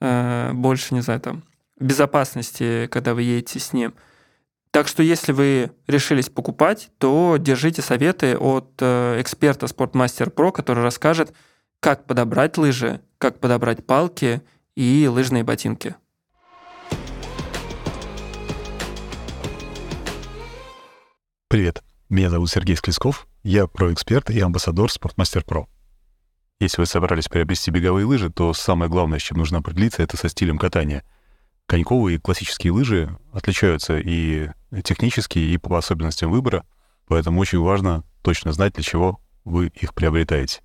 больше, 0.00 0.94
не 0.94 1.02
знаю, 1.02 1.20
там, 1.20 1.44
безопасности, 1.78 2.88
когда 2.90 3.14
вы 3.14 3.22
едете 3.22 3.58
с 3.58 3.72
ним. 3.72 3.94
Так 4.70 4.86
что 4.86 5.02
если 5.02 5.32
вы 5.32 5.72
решились 5.88 6.28
покупать, 6.28 6.90
то 6.98 7.36
держите 7.38 7.82
советы 7.82 8.36
от 8.36 8.70
э, 8.80 9.20
эксперта 9.20 9.66
Sportmaster 9.66 10.32
Pro, 10.32 10.52
который 10.52 10.84
расскажет, 10.84 11.34
как 11.80 12.04
подобрать 12.04 12.56
лыжи, 12.56 13.00
как 13.18 13.40
подобрать 13.40 13.84
палки 13.84 14.42
и 14.76 15.08
лыжные 15.10 15.42
ботинки. 15.42 15.96
Привет, 21.48 21.82
меня 22.08 22.30
зовут 22.30 22.48
Сергей 22.48 22.76
Склесков, 22.76 23.26
я 23.42 23.66
проэксперт 23.66 24.30
и 24.30 24.38
амбассадор 24.38 24.88
Sportmaster 24.88 25.44
Pro. 25.44 25.66
Если 26.60 26.80
вы 26.80 26.86
собрались 26.86 27.28
приобрести 27.28 27.70
беговые 27.70 28.06
лыжи, 28.06 28.30
то 28.30 28.52
самое 28.52 28.90
главное, 28.90 29.18
с 29.18 29.22
чем 29.22 29.38
нужно 29.38 29.58
определиться, 29.58 30.02
это 30.02 30.16
со 30.16 30.28
стилем 30.28 30.58
катания— 30.58 31.02
коньковые 31.70 32.16
и 32.16 32.18
классические 32.18 32.72
лыжи 32.72 33.16
отличаются 33.32 33.96
и 33.96 34.48
технически, 34.82 35.38
и 35.38 35.56
по 35.56 35.78
особенностям 35.78 36.28
выбора, 36.28 36.64
поэтому 37.06 37.40
очень 37.40 37.60
важно 37.60 38.02
точно 38.22 38.52
знать, 38.52 38.74
для 38.74 38.82
чего 38.82 39.20
вы 39.44 39.68
их 39.68 39.94
приобретаете. 39.94 40.62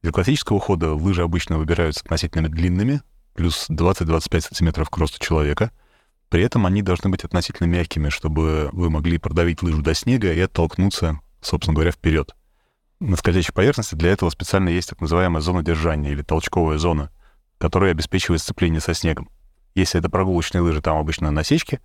Для 0.00 0.12
классического 0.12 0.58
хода 0.58 0.94
лыжи 0.94 1.22
обычно 1.22 1.58
выбираются 1.58 2.00
относительно 2.04 2.48
длинными, 2.48 3.02
плюс 3.34 3.68
20-25 3.68 4.40
сантиметров 4.40 4.88
к 4.88 4.96
росту 4.96 5.22
человека. 5.22 5.72
При 6.30 6.42
этом 6.42 6.64
они 6.64 6.80
должны 6.80 7.10
быть 7.10 7.24
относительно 7.24 7.66
мягкими, 7.66 8.08
чтобы 8.08 8.70
вы 8.72 8.88
могли 8.88 9.18
продавить 9.18 9.62
лыжу 9.62 9.82
до 9.82 9.92
снега 9.92 10.32
и 10.32 10.40
оттолкнуться, 10.40 11.20
собственно 11.42 11.74
говоря, 11.74 11.92
вперед. 11.92 12.34
На 12.98 13.16
скользящей 13.16 13.52
поверхности 13.52 13.94
для 13.94 14.10
этого 14.12 14.30
специально 14.30 14.70
есть 14.70 14.88
так 14.88 15.00
называемая 15.02 15.42
зона 15.42 15.62
держания 15.62 16.12
или 16.12 16.22
толчковая 16.22 16.78
зона, 16.78 17.10
которая 17.58 17.90
обеспечивает 17.90 18.40
сцепление 18.40 18.80
со 18.80 18.94
снегом. 18.94 19.28
Если 19.74 20.00
это 20.00 20.08
прогулочные 20.08 20.62
лыжи, 20.62 20.80
там 20.80 20.96
обычно 20.96 21.30
насечки. 21.30 21.80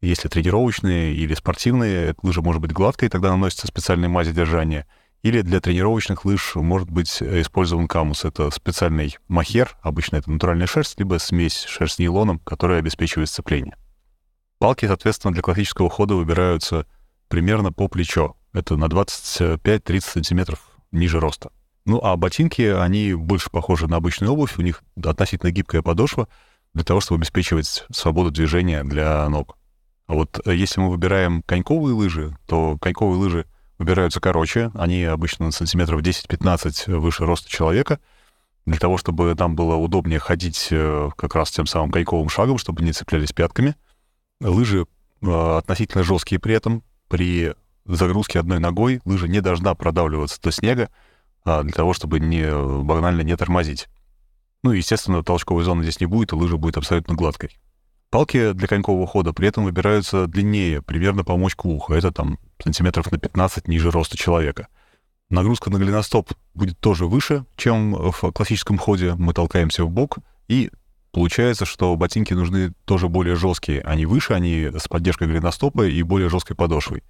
Если 0.00 0.28
тренировочные 0.28 1.14
или 1.14 1.34
спортивные, 1.34 2.16
лыжа 2.22 2.42
может 2.42 2.60
быть 2.60 2.72
гладкой, 2.72 3.08
тогда 3.08 3.30
наносится 3.30 3.68
специальная 3.68 4.08
мазь 4.08 4.28
держания. 4.28 4.86
Или 5.22 5.42
для 5.42 5.60
тренировочных 5.60 6.24
лыж 6.24 6.56
может 6.56 6.90
быть 6.90 7.22
использован 7.22 7.86
камус. 7.86 8.24
Это 8.24 8.50
специальный 8.50 9.16
махер, 9.28 9.76
обычно 9.82 10.16
это 10.16 10.30
натуральная 10.30 10.66
шерсть, 10.66 10.98
либо 10.98 11.18
смесь 11.18 11.64
шерсть 11.64 11.96
с 11.96 11.98
нейлоном, 12.00 12.40
которая 12.40 12.80
обеспечивает 12.80 13.28
сцепление. 13.28 13.76
Палки, 14.58 14.86
соответственно, 14.86 15.32
для 15.32 15.42
классического 15.42 15.88
хода 15.88 16.14
выбираются 16.14 16.86
примерно 17.28 17.72
по 17.72 17.86
плечо. 17.86 18.37
Это 18.52 18.76
на 18.76 18.86
25-30 18.86 20.00
сантиметров 20.00 20.60
ниже 20.92 21.20
роста. 21.20 21.50
Ну 21.84 22.00
а 22.02 22.16
ботинки, 22.16 22.62
они 22.62 23.14
больше 23.14 23.50
похожи 23.50 23.86
на 23.86 23.96
обычную 23.96 24.32
обувь, 24.32 24.58
у 24.58 24.62
них 24.62 24.82
относительно 25.02 25.50
гибкая 25.50 25.82
подошва, 25.82 26.28
для 26.74 26.84
того, 26.84 27.00
чтобы 27.00 27.20
обеспечивать 27.20 27.84
свободу 27.90 28.30
движения 28.30 28.84
для 28.84 29.28
ног. 29.28 29.56
А 30.06 30.14
вот 30.14 30.40
э, 30.44 30.54
если 30.54 30.80
мы 30.80 30.90
выбираем 30.90 31.42
коньковые 31.42 31.94
лыжи, 31.94 32.36
то 32.46 32.78
коньковые 32.78 33.18
лыжи 33.18 33.46
выбираются 33.78 34.20
короче, 34.20 34.70
они 34.74 35.04
обычно 35.04 35.46
на 35.46 35.52
сантиметров 35.52 36.00
10-15 36.02 36.96
выше 36.98 37.24
роста 37.24 37.48
человека, 37.48 38.00
для 38.66 38.78
того, 38.78 38.98
чтобы 38.98 39.34
нам 39.38 39.56
было 39.56 39.76
удобнее 39.76 40.18
ходить 40.18 40.68
э, 40.70 41.10
как 41.16 41.34
раз 41.34 41.50
тем 41.50 41.66
самым 41.66 41.90
коньковым 41.90 42.28
шагом, 42.28 42.58
чтобы 42.58 42.82
не 42.82 42.92
цеплялись 42.92 43.32
пятками. 43.32 43.76
Лыжи 44.40 44.86
э, 45.22 45.56
относительно 45.56 46.04
жесткие 46.04 46.38
при 46.38 46.54
этом. 46.54 46.82
При 47.08 47.54
загрузке 47.94 48.40
одной 48.40 48.58
ногой 48.58 49.00
лыжа 49.04 49.28
не 49.28 49.40
должна 49.40 49.74
продавливаться 49.74 50.40
до 50.40 50.50
снега, 50.50 50.90
а 51.44 51.62
для 51.62 51.72
того, 51.72 51.92
чтобы 51.92 52.20
не, 52.20 52.50
банально 52.82 53.22
не 53.22 53.36
тормозить. 53.36 53.88
Ну, 54.62 54.72
естественно, 54.72 55.22
толчковой 55.22 55.64
зоны 55.64 55.82
здесь 55.82 56.00
не 56.00 56.06
будет, 56.06 56.32
и 56.32 56.34
лыжа 56.34 56.56
будет 56.56 56.76
абсолютно 56.76 57.14
гладкой. 57.14 57.58
Палки 58.10 58.52
для 58.52 58.66
конькового 58.66 59.06
хода 59.06 59.32
при 59.32 59.48
этом 59.48 59.64
выбираются 59.64 60.26
длиннее, 60.26 60.80
примерно 60.80 61.24
по 61.24 61.36
мочку 61.36 61.68
уха. 61.68 61.94
Это 61.94 62.10
там 62.10 62.38
сантиметров 62.62 63.10
на 63.12 63.18
15 63.18 63.68
ниже 63.68 63.90
роста 63.90 64.16
человека. 64.16 64.68
Нагрузка 65.28 65.70
на 65.70 65.78
голеностоп 65.78 66.32
будет 66.54 66.78
тоже 66.78 67.04
выше, 67.04 67.44
чем 67.56 67.92
в 68.10 68.32
классическом 68.32 68.78
ходе. 68.78 69.14
Мы 69.14 69.34
толкаемся 69.34 69.84
в 69.84 69.90
бок, 69.90 70.18
и 70.48 70.70
получается, 71.12 71.66
что 71.66 71.94
ботинки 71.96 72.32
нужны 72.32 72.72
тоже 72.86 73.08
более 73.08 73.36
жесткие. 73.36 73.82
Они 73.82 74.06
выше, 74.06 74.32
они 74.32 74.70
с 74.74 74.88
поддержкой 74.88 75.28
голеностопа 75.28 75.86
и 75.86 76.02
более 76.02 76.30
жесткой 76.30 76.56
подошвой. 76.56 77.02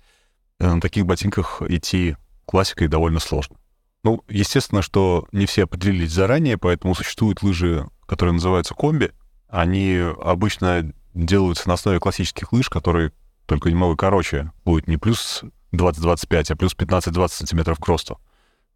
На 0.59 0.81
таких 0.81 1.07
ботинках 1.07 1.63
идти 1.63 2.17
классикой 2.47 2.89
довольно 2.89 3.21
сложно. 3.21 3.57
Ну, 4.05 4.23
естественно, 4.29 4.83
что 4.83 5.27
не 5.33 5.47
все 5.47 5.65
определились 5.65 6.13
заранее, 6.13 6.57
поэтому 6.57 6.95
существуют 6.95 7.43
лыжи, 7.43 7.89
которые 8.07 8.35
называются 8.35 8.75
комби. 8.75 9.13
Они 9.49 9.97
обычно 10.23 10.93
делаются 11.15 11.69
на 11.69 11.75
основе 11.75 11.99
классических 11.99 12.53
лыж, 12.53 12.69
которые 12.69 13.13
только 13.47 13.71
немного 13.71 13.97
короче, 13.97 14.53
будет 14.65 14.89
не 14.89 14.99
плюс 14.99 15.43
20-25, 15.73 16.53
а 16.53 16.57
плюс 16.57 16.75
15-20 16.77 17.29
сантиметров 17.29 17.79
к 17.79 17.87
росту. 17.87 18.21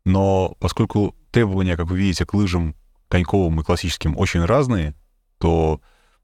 Но 0.04 0.56
поскольку 0.58 1.14
требования, 1.30 1.76
как 1.76 1.86
вы 1.86 1.98
видите, 1.98 2.24
к 2.24 2.34
лыжам 2.34 2.74
коньковым 3.08 3.60
и 3.60 3.64
классическим 3.64 4.16
очень 4.16 4.44
разные, 4.44 4.94
то 5.38 5.80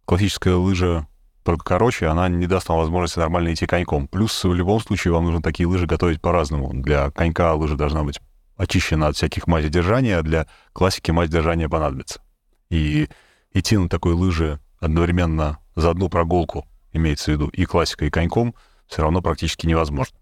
классическая 0.06 0.54
лыжа 0.54 1.06
только 1.48 1.64
короче, 1.64 2.08
она 2.08 2.28
не 2.28 2.46
даст 2.46 2.68
вам 2.68 2.76
возможности 2.76 3.20
нормально 3.20 3.54
идти 3.54 3.64
коньком. 3.64 4.06
Плюс 4.06 4.44
в 4.44 4.52
любом 4.52 4.80
случае 4.80 5.14
вам 5.14 5.24
нужно 5.24 5.40
такие 5.40 5.66
лыжи 5.66 5.86
готовить 5.86 6.20
по-разному. 6.20 6.74
Для 6.74 7.10
конька 7.10 7.54
лыжа 7.54 7.74
должна 7.74 8.04
быть 8.04 8.20
очищена 8.58 9.06
от 9.06 9.16
всяких 9.16 9.46
мазей 9.46 9.70
держания, 9.70 10.18
а 10.18 10.22
для 10.22 10.46
классики 10.74 11.10
мазь 11.10 11.30
держания 11.30 11.66
понадобится. 11.70 12.20
И 12.68 13.08
идти 13.54 13.78
на 13.78 13.88
такой 13.88 14.12
лыже 14.12 14.60
одновременно 14.78 15.56
за 15.74 15.88
одну 15.88 16.10
прогулку, 16.10 16.66
имеется 16.92 17.30
в 17.30 17.34
виду 17.36 17.48
и 17.48 17.64
классикой, 17.64 18.08
и 18.08 18.10
коньком, 18.10 18.54
все 18.86 19.00
равно 19.00 19.22
практически 19.22 19.66
невозможно. 19.66 20.18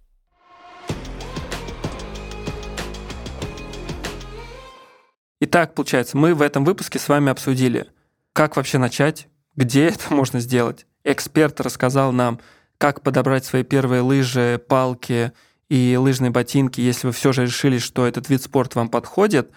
Итак, 5.40 5.74
получается, 5.74 6.16
мы 6.16 6.36
в 6.36 6.40
этом 6.42 6.64
выпуске 6.64 7.00
с 7.00 7.08
вами 7.08 7.32
обсудили, 7.32 7.88
как 8.32 8.54
вообще 8.54 8.78
начать, 8.78 9.26
где 9.56 9.88
это 9.88 10.14
можно 10.14 10.38
сделать. 10.38 10.86
Эксперт 11.06 11.60
рассказал 11.60 12.10
нам, 12.10 12.40
как 12.78 13.00
подобрать 13.02 13.44
свои 13.44 13.62
первые 13.62 14.02
лыжи, 14.02 14.60
палки 14.68 15.32
и 15.68 15.96
лыжные 15.96 16.32
ботинки, 16.32 16.80
если 16.80 17.06
вы 17.06 17.12
все 17.12 17.30
же 17.32 17.42
решили, 17.42 17.78
что 17.78 18.06
этот 18.08 18.28
вид 18.28 18.42
спорта 18.42 18.80
вам 18.80 18.88
подходит. 18.88 19.52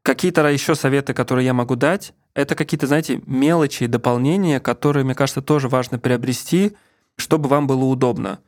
Какие-то 0.00 0.48
еще 0.48 0.74
советы, 0.74 1.12
которые 1.12 1.44
я 1.44 1.52
могу 1.52 1.76
дать, 1.76 2.14
это 2.32 2.54
какие-то, 2.54 2.86
знаете, 2.86 3.20
мелочи 3.26 3.84
и 3.84 3.88
дополнения, 3.88 4.58
которые, 4.58 5.04
мне 5.04 5.14
кажется, 5.14 5.42
тоже 5.42 5.68
важно 5.68 5.98
приобрести, 5.98 6.74
чтобы 7.16 7.50
вам 7.50 7.66
было 7.66 7.84
удобно. 7.84 8.38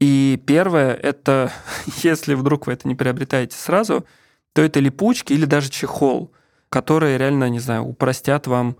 И 0.00 0.42
первое, 0.48 0.94
это 0.94 1.52
если 2.02 2.34
вдруг 2.34 2.66
вы 2.66 2.72
это 2.72 2.88
не 2.88 2.96
приобретаете 2.96 3.56
сразу, 3.56 4.04
то 4.52 4.62
это 4.62 4.80
липучки 4.80 5.32
или 5.32 5.44
даже 5.44 5.70
чехол, 5.70 6.32
которые 6.70 7.18
реально, 7.18 7.48
не 7.48 7.60
знаю, 7.60 7.84
упростят 7.84 8.48
вам 8.48 8.78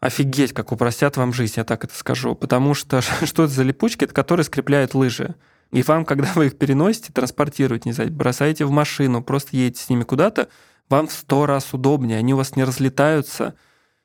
офигеть, 0.00 0.52
как 0.52 0.72
упростят 0.72 1.16
вам 1.16 1.32
жизнь, 1.32 1.54
я 1.56 1.64
так 1.64 1.84
это 1.84 1.94
скажу. 1.94 2.34
Потому 2.34 2.74
что 2.74 3.00
что 3.24 3.44
это 3.44 3.52
за 3.52 3.62
липучки? 3.62 4.04
Это 4.04 4.14
которые 4.14 4.44
скрепляют 4.44 4.94
лыжи. 4.94 5.34
И 5.70 5.82
вам, 5.82 6.04
когда 6.04 6.32
вы 6.34 6.46
их 6.46 6.58
переносите, 6.58 7.12
транспортируете, 7.12 7.88
не 7.88 7.92
знаю, 7.92 8.10
бросаете 8.10 8.64
в 8.64 8.70
машину, 8.70 9.22
просто 9.22 9.56
едете 9.56 9.82
с 9.82 9.88
ними 9.90 10.02
куда-то, 10.02 10.48
вам 10.88 11.08
в 11.08 11.12
сто 11.12 11.44
раз 11.44 11.74
удобнее, 11.74 12.18
они 12.18 12.32
у 12.32 12.38
вас 12.38 12.56
не 12.56 12.64
разлетаются, 12.64 13.54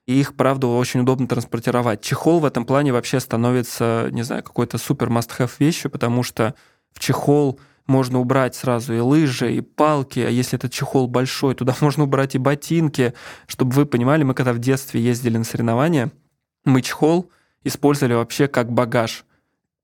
и 0.06 0.20
их, 0.20 0.36
правда, 0.36 0.68
очень 0.68 1.00
удобно 1.00 1.28
транспортировать. 1.28 2.02
Чехол 2.02 2.42
в 2.42 2.46
этом 2.46 2.66
плане 2.66 2.92
вообще 2.92 3.22
становится, 3.22 4.10
не 4.12 4.24
знаю, 4.24 4.44
какой-то 4.44 4.78
супер 4.78 5.08
must-have 5.08 5.52
вещью, 5.60 5.90
потому 5.90 6.24
что 6.24 6.56
в 6.92 7.00
чехол 7.00 7.60
можно 7.88 8.20
убрать 8.20 8.56
сразу 8.56 8.94
и 8.94 9.00
лыжи, 9.00 9.54
и 9.54 9.62
палки, 9.62 10.20
а 10.20 10.30
если 10.30 10.58
этот 10.58 10.72
чехол 10.72 11.08
большой, 11.08 11.56
туда 11.56 11.76
можно 11.82 12.04
убрать 12.04 12.36
и 12.36 12.38
ботинки. 12.38 13.14
Чтобы 13.48 13.74
вы 13.74 13.86
понимали, 13.86 14.24
мы 14.24 14.34
когда 14.34 14.54
в 14.54 14.60
детстве 14.60 15.02
ездили 15.02 15.38
на 15.38 15.44
соревнования, 15.44 16.12
мы 16.66 16.82
чехол 16.82 17.30
использовали 17.64 18.14
вообще 18.14 18.48
как 18.48 18.72
багаж. 18.72 19.26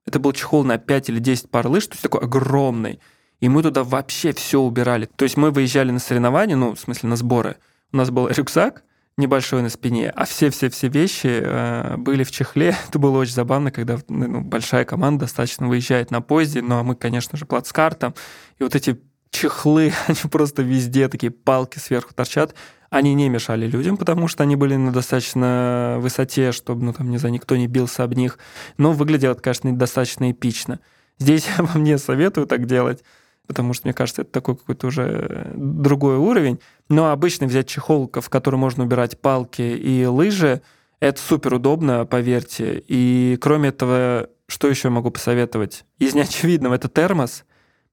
Это 0.06 0.20
был 0.20 0.34
чехол 0.34 0.64
на 0.64 0.78
5 0.78 1.10
или 1.10 1.20
10 1.20 1.50
пар 1.50 1.68
лыж, 1.68 1.88
то 1.88 1.94
есть 1.94 2.04
такой 2.04 2.22
огромный. 2.22 3.00
И 3.40 3.48
мы 3.48 3.64
туда 3.64 3.84
вообще 3.84 4.34
все 4.34 4.60
убирали. 4.60 5.08
То 5.16 5.24
есть 5.24 5.38
мы 5.38 5.52
выезжали 5.52 5.92
на 5.92 6.00
соревнования, 6.00 6.56
ну, 6.56 6.76
в 6.76 6.80
смысле, 6.80 7.10
на 7.10 7.16
сборы. 7.16 7.58
У 7.92 7.98
нас 7.98 8.10
был 8.10 8.28
рюкзак 8.28 8.84
небольшой 9.20 9.62
на 9.62 9.70
спине, 9.70 10.10
а 10.10 10.26
все-все-все 10.26 10.88
вещи 10.88 11.42
э, 11.44 11.98
были 11.98 12.24
в 12.24 12.32
чехле. 12.32 12.76
Это 12.88 12.98
было 12.98 13.20
очень 13.20 13.34
забавно, 13.34 13.72
когда 13.72 14.00
ну, 14.08 14.42
большая 14.42 14.86
команда 14.86 15.26
достаточно 15.26 15.68
выезжает 15.68 16.10
на 16.10 16.22
поезде, 16.22 16.62
ну, 16.62 16.78
а 16.78 16.84
мы, 16.84 16.96
конечно 16.96 17.38
же, 17.38 17.46
плацкартом. 17.46 18.16
И 18.58 18.64
вот 18.64 18.76
эти 18.76 19.00
чехлы, 19.30 19.94
они 20.08 20.18
просто 20.32 20.64
везде, 20.64 21.08
такие 21.08 21.32
палки 21.32 21.78
сверху 21.80 22.14
торчат. 22.14 22.56
Они 22.90 23.14
не 23.14 23.30
мешали 23.30 23.68
людям, 23.68 23.98
потому 23.98 24.28
что 24.28 24.42
они 24.42 24.56
были 24.56 24.76
на 24.76 24.92
достаточно 24.92 25.98
высоте, 26.00 26.52
чтобы, 26.52 26.84
ну, 26.84 26.94
там, 26.94 27.12
не 27.12 27.18
знаю, 27.20 27.34
никто 27.34 27.56
не 27.56 27.68
бился 27.68 28.04
об 28.04 28.16
них. 28.16 28.40
Но 28.78 28.94
выглядело 28.94 29.36
конечно, 29.36 29.76
достаточно 29.76 30.32
эпично. 30.32 30.80
Здесь 31.20 31.46
я 31.58 31.64
вам 31.64 31.84
не 31.84 31.98
советую 31.98 32.48
так 32.48 32.66
делать, 32.66 33.04
потому 33.50 33.74
что, 33.74 33.88
мне 33.88 33.96
кажется, 33.96 34.22
это 34.22 34.32
такой 34.32 34.56
какой-то 34.56 34.86
уже 34.86 35.52
другой 35.56 36.18
уровень. 36.18 36.60
Но 36.88 37.10
обычно 37.10 37.48
взять 37.48 37.68
чехол, 37.68 38.08
в 38.14 38.30
который 38.30 38.58
можно 38.58 38.84
убирать 38.84 39.20
палки 39.20 39.64
и 39.64 40.06
лыжи, 40.06 40.62
это 41.00 41.20
супер 41.20 41.56
удобно, 41.56 42.06
поверьте. 42.06 42.84
И 42.88 43.40
кроме 43.42 43.70
этого, 43.70 44.30
что 44.48 44.68
еще 44.68 44.90
могу 44.90 45.10
посоветовать? 45.10 45.84
Из 45.98 46.14
неочевидного 46.14 46.76
это 46.76 46.90
термос. 46.90 47.44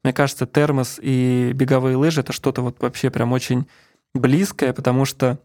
Мне 0.04 0.12
кажется, 0.12 0.44
термос 0.46 1.00
и 1.00 1.52
беговые 1.54 1.96
лыжи 1.96 2.20
это 2.20 2.34
что-то 2.34 2.60
вот 2.60 2.76
вообще 2.82 3.08
прям 3.08 3.32
очень 3.32 3.66
близкое, 4.14 4.74
потому 4.74 5.06
что, 5.06 5.38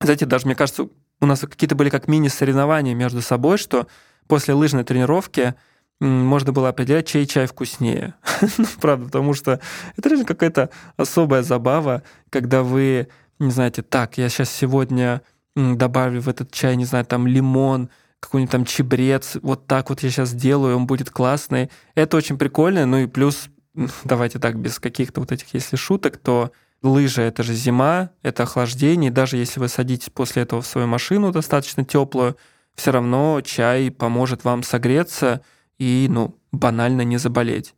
знаете, 0.00 0.26
даже 0.26 0.46
мне 0.46 0.56
кажется, 0.56 0.88
у 1.20 1.26
нас 1.26 1.38
какие-то 1.38 1.76
были 1.76 1.90
как 1.90 2.08
мини-соревнования 2.08 2.94
между 2.94 3.22
собой, 3.22 3.56
что 3.58 3.86
после 4.26 4.52
лыжной 4.54 4.82
тренировки 4.82 5.54
можно 6.00 6.52
было 6.52 6.68
определять, 6.68 7.06
чей 7.06 7.26
чай 7.26 7.46
вкуснее. 7.46 8.14
ну, 8.58 8.66
правда, 8.80 9.06
потому 9.06 9.34
что 9.34 9.60
это 9.96 10.08
реально 10.08 10.24
какая-то 10.24 10.70
особая 10.96 11.42
забава, 11.42 12.02
когда 12.30 12.62
вы, 12.62 13.08
не 13.38 13.50
знаете, 13.50 13.82
так, 13.82 14.18
я 14.18 14.28
сейчас 14.28 14.50
сегодня 14.50 15.22
добавлю 15.56 16.20
в 16.20 16.28
этот 16.28 16.50
чай, 16.50 16.76
не 16.76 16.84
знаю, 16.84 17.04
там 17.04 17.26
лимон, 17.26 17.88
какой-нибудь 18.20 18.52
там 18.52 18.64
чебрец, 18.64 19.36
вот 19.42 19.66
так 19.66 19.90
вот 19.90 20.02
я 20.02 20.10
сейчас 20.10 20.30
сделаю, 20.30 20.76
он 20.76 20.86
будет 20.86 21.10
классный. 21.10 21.70
Это 21.94 22.16
очень 22.16 22.38
прикольно, 22.38 22.86
ну 22.86 22.98
и 22.98 23.06
плюс, 23.06 23.48
давайте 24.04 24.38
так, 24.38 24.58
без 24.58 24.78
каких-то 24.78 25.20
вот 25.20 25.30
этих, 25.32 25.52
если 25.54 25.76
шуток, 25.76 26.16
то 26.16 26.50
лыжа— 26.82 27.22
это 27.22 27.42
же 27.42 27.54
зима, 27.54 28.10
это 28.22 28.42
охлаждение, 28.42 29.10
даже 29.10 29.36
если 29.36 29.60
вы 29.60 29.68
садитесь 29.68 30.10
после 30.10 30.42
этого 30.42 30.62
в 30.62 30.66
свою 30.66 30.86
машину 30.86 31.32
достаточно 31.32 31.84
теплую, 31.84 32.36
все 32.74 32.90
равно 32.90 33.40
чай 33.42 33.90
поможет 33.90 34.44
вам 34.44 34.62
согреться 34.62 35.42
и, 35.78 36.06
ну, 36.10 36.38
банально 36.52 37.02
не 37.02 37.18
заболеть. 37.18 37.74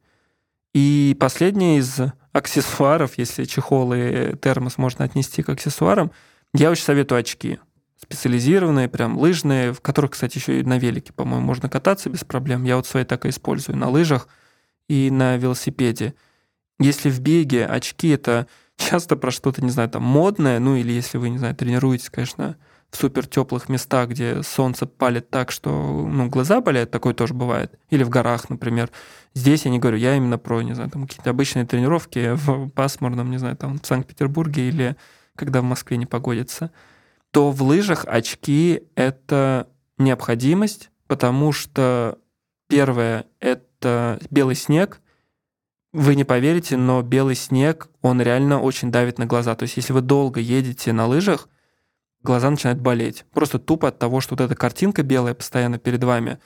И 0.75 1.17
последнее 1.19 1.79
из 1.79 1.99
аксессуаров, 2.33 3.19
если 3.19 3.45
чехол 3.45 3.95
и 3.95 4.37
термос 4.37 4.79
можно 4.79 5.05
отнести 5.05 5.43
к 5.43 5.49
аксессуарам, 5.49 6.13
я 6.53 6.71
очень 6.71 6.85
советую 6.85 7.21
очки 7.21 7.59
специализированные, 7.99 8.89
прям 8.89 9.19
лыжные, 9.19 9.73
в 9.73 9.81
которых, 9.81 10.13
кстати, 10.13 10.39
еще 10.39 10.61
и 10.61 10.65
на 10.65 10.79
велике, 10.79 11.13
по-моему, 11.13 11.45
можно 11.45 11.69
кататься 11.69 12.11
без 12.11 12.25
проблем. 12.25 12.65
Я 12.65 12.77
вот 12.77 12.87
свои 12.87 13.05
так 13.05 13.25
и 13.25 13.31
использую 13.31 13.79
на 13.79 13.89
лыжах 13.89 14.29
и 14.89 15.11
на 15.11 15.37
велосипеде. 15.37 16.15
Если 16.79 17.11
в 17.11 17.21
беге 17.21 17.67
очки 17.67 18.09
это 18.09 18.47
часто 18.77 19.17
про 19.17 19.31
что-то, 19.31 19.65
не 19.65 19.71
знаю, 19.71 19.89
там 19.89 20.03
модное, 20.03 20.59
ну 20.59 20.77
или 20.77 20.93
если 20.93 21.19
вы, 21.19 21.31
не 21.31 21.39
знаю, 21.39 21.57
тренируетесь, 21.57 22.11
конечно, 22.11 22.57
в 22.91 22.97
супер 22.97 23.27
теплых 23.27 23.69
местах, 23.69 24.11
где 24.11 24.43
солнце 24.43 24.87
палит 24.87 25.29
так, 25.31 25.51
что 25.51 25.71
ну, 25.71 26.29
глаза 26.29 26.61
болеют, 26.61 26.91
такое 26.91 27.15
тоже 27.15 27.35
бывает. 27.35 27.79
Или 27.91 28.05
в 28.05 28.09
горах, 28.09 28.49
например. 28.49 28.91
Здесь 29.35 29.65
я 29.65 29.71
не 29.71 29.79
говорю, 29.79 29.99
я 29.99 30.17
именно 30.17 30.39
про, 30.39 30.63
не 30.63 30.75
знаю, 30.75 30.91
там 30.91 31.07
какие-то 31.07 31.31
обычные 31.31 31.67
тренировки 31.67 32.33
в 32.35 32.69
пасмурном, 32.71 33.31
не 33.31 33.39
знаю, 33.39 33.57
там 33.57 33.79
в 33.79 33.87
Санкт-Петербурге 33.87 34.69
или 34.69 34.97
когда 35.35 35.61
в 35.61 35.65
Москве 35.65 35.97
не 35.97 36.07
погодится 36.07 36.71
то 37.37 37.51
в 37.51 37.63
лыжах 37.63 38.07
очки— 38.07 38.85
это 38.95 39.69
необходимость, 39.99 40.89
потому 41.07 41.53
что 41.53 42.19
первое— 42.67 43.27
это 43.41 44.19
белый 44.31 44.55
снег. 44.55 45.03
Вы 45.93 46.15
не 46.15 46.25
поверите, 46.25 46.79
но 46.79 47.03
белый 47.03 47.35
снег, 47.35 47.91
он 48.01 48.23
реально 48.23 48.59
очень 48.59 48.91
давит 48.91 49.19
на 49.19 49.27
глаза. 49.27 49.55
То 49.55 49.65
есть 49.65 49.77
если 49.77 49.93
вы 49.93 50.01
долго 50.01 50.41
едете 50.41 50.95
на 50.95 51.07
лыжах, 51.07 51.51
глаза 52.27 52.51
начинают 52.51 52.81
болеть. 52.81 53.25
Просто 53.33 53.59
тупо 53.59 53.89
от 53.89 53.99
того, 53.99 54.21
что 54.21 54.35
вот 54.35 54.43
эта 54.43 54.55
картинка 54.55 55.03
белая 55.03 55.35
постоянно 55.35 55.79
перед 55.79 56.05
вами, 56.05 56.39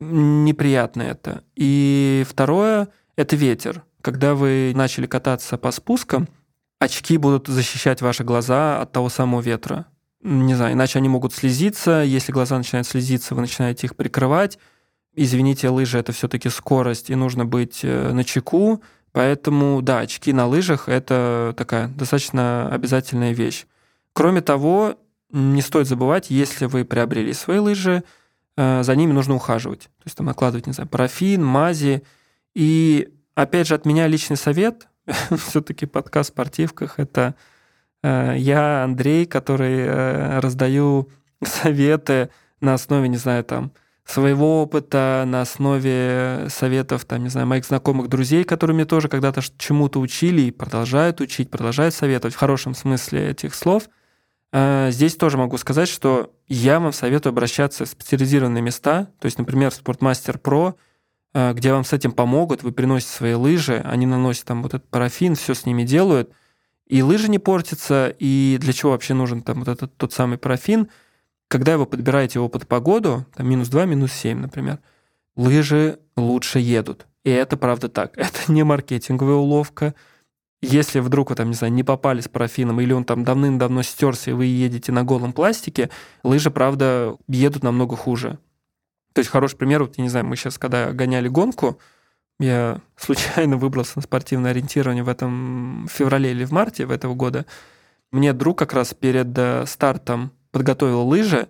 неприятно 0.00 1.02
это. 1.02 1.44
И 1.56 2.24
второе— 2.28 2.88
это 3.16 3.36
ветер. 3.36 3.84
Когда 4.02 4.34
вы 4.34 4.72
начали 4.74 5.06
кататься 5.06 5.56
по 5.56 5.70
спускам, 5.70 6.28
очки 6.78 7.16
будут 7.16 7.48
защищать 7.48 8.02
ваши 8.02 8.24
глаза 8.24 8.80
от 8.82 8.92
того 8.92 9.08
самого 9.08 9.40
ветра 9.40 9.86
не 10.22 10.54
знаю, 10.54 10.74
иначе 10.74 10.98
они 10.98 11.08
могут 11.08 11.34
слезиться. 11.34 12.02
Если 12.02 12.32
глаза 12.32 12.56
начинают 12.56 12.86
слезиться, 12.86 13.34
вы 13.34 13.40
начинаете 13.40 13.86
их 13.86 13.96
прикрывать. 13.96 14.58
Извините, 15.14 15.68
лыжи 15.68 15.98
это 15.98 16.12
все-таки 16.12 16.48
скорость, 16.48 17.10
и 17.10 17.14
нужно 17.14 17.44
быть 17.44 17.80
э, 17.82 18.12
на 18.12 18.24
чеку. 18.24 18.82
Поэтому, 19.12 19.82
да, 19.82 19.98
очки 19.98 20.32
на 20.32 20.46
лыжах 20.46 20.88
это 20.88 21.54
такая 21.58 21.88
достаточно 21.88 22.68
обязательная 22.72 23.32
вещь. 23.32 23.66
Кроме 24.14 24.40
того, 24.40 24.96
не 25.32 25.62
стоит 25.62 25.88
забывать, 25.88 26.30
если 26.30 26.66
вы 26.66 26.84
приобрели 26.84 27.32
свои 27.32 27.58
лыжи, 27.58 28.04
э, 28.56 28.82
за 28.82 28.96
ними 28.96 29.12
нужно 29.12 29.34
ухаживать. 29.34 29.82
То 29.82 30.04
есть 30.04 30.16
там 30.16 30.26
накладывать, 30.26 30.66
не 30.66 30.72
знаю, 30.72 30.88
парафин, 30.88 31.44
мази. 31.44 32.02
И 32.54 33.08
опять 33.34 33.66
же, 33.66 33.74
от 33.74 33.86
меня 33.86 34.06
личный 34.06 34.36
совет, 34.36 34.88
все-таки 35.36 35.86
подкаст 35.86 36.30
в 36.30 36.32
спортивках 36.32 36.98
это 36.98 37.34
Э, 38.02 38.34
я 38.36 38.84
Андрей, 38.84 39.26
который 39.26 39.80
э, 39.80 40.40
раздаю 40.40 41.08
советы 41.44 42.30
на 42.60 42.74
основе, 42.74 43.08
не 43.08 43.16
знаю, 43.16 43.44
там, 43.44 43.72
своего 44.04 44.62
опыта, 44.62 45.24
на 45.26 45.42
основе 45.42 46.46
советов, 46.48 47.04
там, 47.04 47.22
не 47.22 47.28
знаю, 47.28 47.46
моих 47.46 47.64
знакомых 47.64 48.08
друзей, 48.08 48.44
которые 48.44 48.74
мне 48.74 48.84
тоже 48.84 49.08
когда-то 49.08 49.42
чему-то 49.58 50.00
учили 50.00 50.42
и 50.42 50.50
продолжают 50.50 51.20
учить, 51.20 51.50
продолжают 51.50 51.94
советовать 51.94 52.34
в 52.34 52.38
хорошем 52.38 52.74
смысле 52.74 53.30
этих 53.30 53.54
слов. 53.54 53.88
Э, 54.52 54.88
здесь 54.90 55.16
тоже 55.16 55.38
могу 55.38 55.56
сказать, 55.58 55.88
что 55.88 56.32
я 56.48 56.80
вам 56.80 56.92
советую 56.92 57.30
обращаться 57.30 57.84
в 57.84 57.88
специализированные 57.88 58.62
места, 58.62 59.08
то 59.18 59.26
есть, 59.26 59.38
например, 59.38 59.70
в 59.70 59.74
Спортмастер 59.74 60.38
Про, 60.38 60.76
где 61.34 61.72
вам 61.72 61.82
с 61.82 61.94
этим 61.94 62.12
помогут, 62.12 62.62
вы 62.62 62.72
приносите 62.72 63.10
свои 63.10 63.32
лыжи, 63.32 63.80
они 63.86 64.04
наносят 64.04 64.44
там 64.44 64.62
вот 64.62 64.74
этот 64.74 64.86
парафин, 64.90 65.34
все 65.34 65.54
с 65.54 65.64
ними 65.64 65.82
делают– 65.82 66.30
и 66.92 67.00
лыжи 67.00 67.30
не 67.30 67.38
портятся, 67.38 68.14
и 68.18 68.58
для 68.60 68.74
чего 68.74 68.90
вообще 68.90 69.14
нужен 69.14 69.40
там 69.40 69.60
вот 69.60 69.68
этот 69.68 69.96
тот 69.96 70.12
самый 70.12 70.36
парафин, 70.36 70.88
когда 71.48 71.78
вы 71.78 71.86
подбираете 71.86 72.38
его 72.38 72.50
под 72.50 72.68
погоду, 72.68 73.24
там 73.34 73.48
минус 73.48 73.68
2, 73.68 73.86
минус 73.86 74.12
7, 74.12 74.38
например, 74.38 74.78
лыжи 75.34 76.00
лучше 76.18 76.58
едут. 76.58 77.06
И 77.24 77.30
это 77.30 77.56
правда 77.56 77.88
так. 77.88 78.12
Это 78.18 78.52
не 78.52 78.62
маркетинговая 78.62 79.36
уловка. 79.36 79.94
Если 80.62 81.00
вдруг 81.00 81.30
вы 81.30 81.36
там, 81.36 81.48
не 81.48 81.54
знаю, 81.54 81.72
не 81.72 81.82
попали 81.82 82.20
с 82.20 82.28
парафином, 82.28 82.80
или 82.80 82.92
он 82.92 83.04
там 83.04 83.24
давным-давно 83.24 83.82
стерся, 83.82 84.30
и 84.30 84.34
вы 84.34 84.44
едете 84.44 84.92
на 84.92 85.02
голом 85.02 85.32
пластике, 85.32 85.90
лыжи, 86.22 86.52
правда, 86.52 87.16
едут 87.26 87.64
намного 87.64 87.96
хуже. 87.96 88.38
То 89.12 89.18
есть 89.18 89.30
хороший 89.30 89.56
пример, 89.56 89.82
вот, 89.82 89.98
я 89.98 90.04
не 90.04 90.08
знаю, 90.08 90.24
мы 90.24 90.36
сейчас, 90.36 90.58
когда 90.58 90.92
гоняли 90.92 91.26
гонку, 91.26 91.80
я 92.38 92.80
случайно 92.96 93.56
выбрался 93.56 93.94
на 93.96 94.02
спортивное 94.02 94.52
ориентирование 94.52 95.02
в 95.02 95.08
этом 95.08 95.88
феврале 95.90 96.30
или 96.30 96.44
в 96.44 96.52
марте 96.52 96.86
в 96.86 96.92
этого 96.92 97.14
года. 97.14 97.44
Мне 98.12 98.32
друг 98.32 98.58
как 98.58 98.72
раз 98.72 98.94
перед 98.94 99.36
э, 99.36 99.64
стартом 99.66 100.30
подготовил 100.52 101.06
лыжи. 101.06 101.48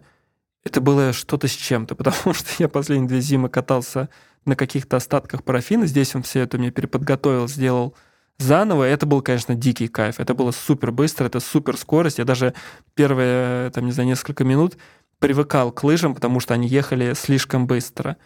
Это 0.65 0.81
было 0.81 1.13
что-то 1.13 1.49
с 1.49 1.53
чем-то, 1.53 1.95
потому 1.97 2.35
что 2.35 2.49
я 2.59 2.69
последние 2.69 3.09
две 3.09 3.21
зимы 3.21 3.51
катался 3.51 4.09
на 4.47 4.57
каких-то 4.57 4.97
остатках 4.97 5.45
парафина. 5.45 5.87
Здесь 5.87 6.15
он 6.15 6.23
все 6.23 6.41
это 6.41 6.57
мне 6.57 6.71
переподготовил, 6.71 7.47
сделал 7.47 7.95
заново. 8.43 8.85
Это 8.85 9.07
был, 9.07 9.23
конечно, 9.23 9.55
дикий 9.55 9.89
кайф. 9.89 10.21
Это 10.21 10.35
было 10.35 10.51
супер 10.51 10.93
быстро, 10.93 11.27
это 11.27 11.41
супер 11.41 11.77
скорость. 11.77 12.19
Я 12.19 12.25
даже 12.25 12.55
первые, 12.95 13.71
там, 13.71 13.87
не 13.87 13.93
знаю, 13.93 14.09
несколько 14.09 14.45
минут 14.45 14.77
привыкал 15.19 15.71
к 15.73 15.85
лыжам, 15.85 16.15
потому 16.15 16.41
что 16.41 16.55
они 16.55 16.69
ехали 16.69 17.15
слишком 17.15 17.67
быстро. 17.67 18.17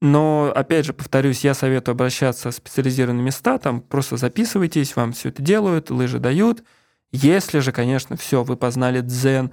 Но, 0.00 0.50
опять 0.54 0.86
же, 0.86 0.94
повторюсь, 0.94 1.44
я 1.44 1.52
советую 1.52 1.92
обращаться 1.92 2.50
в 2.50 2.54
специализированные 2.54 3.22
места, 3.22 3.58
там 3.58 3.82
просто 3.82 4.16
записывайтесь, 4.16 4.96
вам 4.96 5.12
все 5.12 5.28
это 5.28 5.42
делают, 5.42 5.90
лыжи 5.90 6.18
дают. 6.18 6.64
Если 7.12 7.58
же, 7.58 7.70
конечно, 7.72 8.16
все, 8.16 8.42
вы 8.42 8.56
познали 8.56 9.02
дзен 9.02 9.50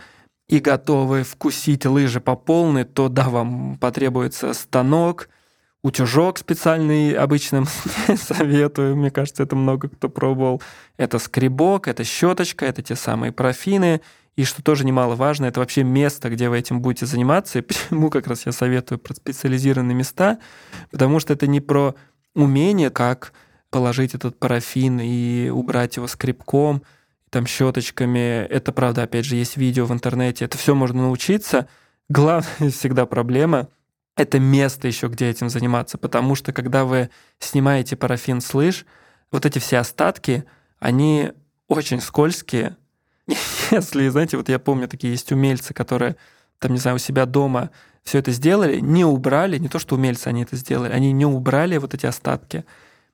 и 0.48 0.60
готовы 0.60 1.24
вкусить 1.24 1.86
лыжи 1.86 2.22
по 2.22 2.38
полной, 2.38 2.86
то 2.86 3.10
да, 3.10 3.28
вам 3.28 3.78
потребуется 3.78 4.54
станок, 4.54 5.28
утюжок 5.84 6.38
специальный, 6.38 7.13
обычным 7.13 7.66
советую, 8.18 8.96
мне 8.96 9.12
кажется, 9.12 9.44
это 9.44 9.56
много 9.56 9.90
кто 9.90 10.10
пробовал. 10.10 10.62
Это 10.98 11.20
скребок, 11.20 11.88
это 11.88 12.04
щеточка, 12.04 12.66
это 12.66 12.82
те 12.82 12.96
самые 12.96 13.32
профины– 13.32 14.02
и 14.38 14.44
что 14.44 14.62
тоже 14.62 14.86
немаловажно, 14.86 15.48
это 15.48 15.60
вообще 15.60 15.84
место, 15.84 16.30
где 16.30 16.48
вы 16.48 16.60
этим 16.60 16.80
будете 16.80 17.08
заниматься. 17.08 17.60
И 17.60 17.62
почему 17.63 18.10
как 18.10 18.28
раз 18.28 18.46
я 18.46 18.52
советую 18.54 19.00
про 19.00 19.13
специализированные 19.16 19.96
места, 19.96 20.38
потому 20.92 21.20
что 21.20 21.34
это 21.34 21.48
не 21.48 21.60
про 21.60 21.96
умение, 22.36 22.92
как 22.92 23.34
положить 23.72 24.13
этот 24.13 24.40
парафин 24.40 25.00
и 25.02 25.50
убрать 25.50 25.98
его 25.98 26.08
скребком, 26.08 26.84
там 27.32 27.48
щеточками. 27.48 28.46
Это 28.46 28.72
правда, 28.72 29.04
опять 29.04 29.26
же, 29.26 29.36
есть 29.36 29.58
видео 29.58 29.86
в 29.86 29.92
интернете. 29.92 30.46
Это 30.46 30.58
все 30.58 30.76
можно 30.76 31.02
научиться. 31.02 31.68
Главная 32.08 32.70
всегда 32.72 33.08
проблема— 33.08 33.68
это 34.18 34.40
место 34.40 34.88
еще, 34.88 35.08
где 35.08 35.30
этим 35.30 35.50
заниматься, 35.50 35.98
потому 35.98 36.36
что 36.36 36.52
когда 36.52 36.84
вы 36.84 37.10
снимаете 37.40 37.96
парафин 37.96 38.42
с 38.42 38.54
лыж, 38.54 38.86
вот 39.32 39.46
эти 39.46 39.60
все 39.60 39.78
остатки, 39.78 40.44
они 40.80 41.32
очень 41.68 42.02
скользкие, 42.02 42.76
если, 43.72 44.10
знаете, 44.10 44.38
вот 44.38 44.50
я 44.50 44.60
помню, 44.60 44.88
такие 44.88 45.12
есть 45.12 45.32
умельцы, 45.32 45.74
которые 45.74 46.16
там, 46.60 46.74
не 46.74 46.80
знаю, 46.80 46.96
у 46.96 47.00
себя 47.00 47.26
дома 47.26 47.70
все 48.04 48.18
это 48.18 48.32
сделали, 48.32 48.80
не 48.80 49.06
убрали, 49.06 49.58
не 49.58 49.68
то, 49.68 49.80
что 49.80 49.96
умельцы 49.96 50.28
они 50.28 50.44
это 50.44 50.56
сделали, 50.56 50.92
они 50.92 51.12
не 51.12 51.26
убрали 51.26 51.78
вот 51.78 51.94
эти 51.94 52.06
остатки. 52.06 52.66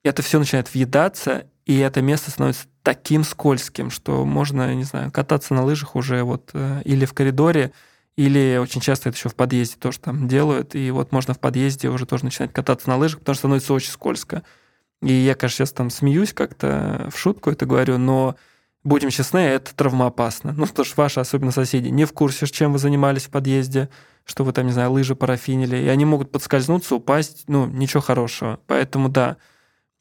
И 0.04 0.08
это 0.08 0.22
все 0.22 0.40
начинает 0.40 0.74
въедаться, 0.74 1.48
и 1.66 1.78
это 1.80 2.02
место 2.02 2.32
становится 2.32 2.66
таким 2.84 3.24
скользким, 3.24 3.90
что 3.90 4.24
можно, 4.24 4.74
не 4.76 4.84
знаю, 4.84 5.12
кататься 5.12 5.54
на 5.54 5.64
лыжах 5.64 5.96
уже 5.96 6.24
вот 6.24 6.52
э, 6.54 6.82
или 6.86 7.06
в 7.06 7.14
коридоре, 7.14 7.72
Или 8.16 8.60
очень 8.62 8.82
часто 8.82 9.10
это 9.10 9.18
еще 9.18 9.30
в 9.30 9.36
подъезде 9.36 9.76
тоже 9.80 10.00
там 10.00 10.28
делают. 10.28 10.76
И 10.76 10.92
вот 10.92 11.12
можно 11.12 11.34
в 11.34 11.40
подъезде 11.40 11.90
уже 11.90 12.06
тоже 12.06 12.26
начинать 12.26 12.54
кататься 12.54 12.90
на 12.90 12.98
лыжах, 12.98 13.20
потому 13.20 13.34
что 13.34 13.42
становится 13.42 13.74
очень 13.74 13.92
скользко. 13.92 14.44
И 15.02 15.12
я, 15.12 15.36
конечно, 15.36 15.58
сейчас 15.58 15.74
там 15.74 15.90
смеюсь 15.90 16.34
как-то, 16.34 17.10
в 17.14 17.18
шутку 17.18 17.50
это 17.50 17.66
говорю, 17.66 17.98
но 17.98 18.36
будем 18.84 19.10
честны, 19.10 19.40
это 19.40 19.76
травмоопасно. 19.76 20.54
Ну, 20.54 20.66
потому 20.68 20.86
что 20.86 21.02
ваши, 21.02 21.20
особенно 21.20 21.52
соседи, 21.52 21.90
не 21.90 22.06
в 22.06 22.14
курсе, 22.14 22.46
чем 22.48 22.72
вы 22.74 22.80
занимались 22.80 23.24
в 23.24 23.30
подъезде, 23.30 23.90
что 24.26 24.44
вы 24.44 24.54
там, 24.54 24.68
не 24.68 24.72
знаю, 24.72 24.92
лыжи 24.92 25.16
парафинили, 25.16 25.76
и 25.78 25.88
они 25.88 26.06
могут 26.06 26.32
подскользнуться, 26.32 26.96
упасть, 26.96 27.44
ну, 27.48 27.66
ничего 27.66 28.02
хорошего. 28.02 28.60
Поэтому, 28.68 29.10
да, 29.10 29.38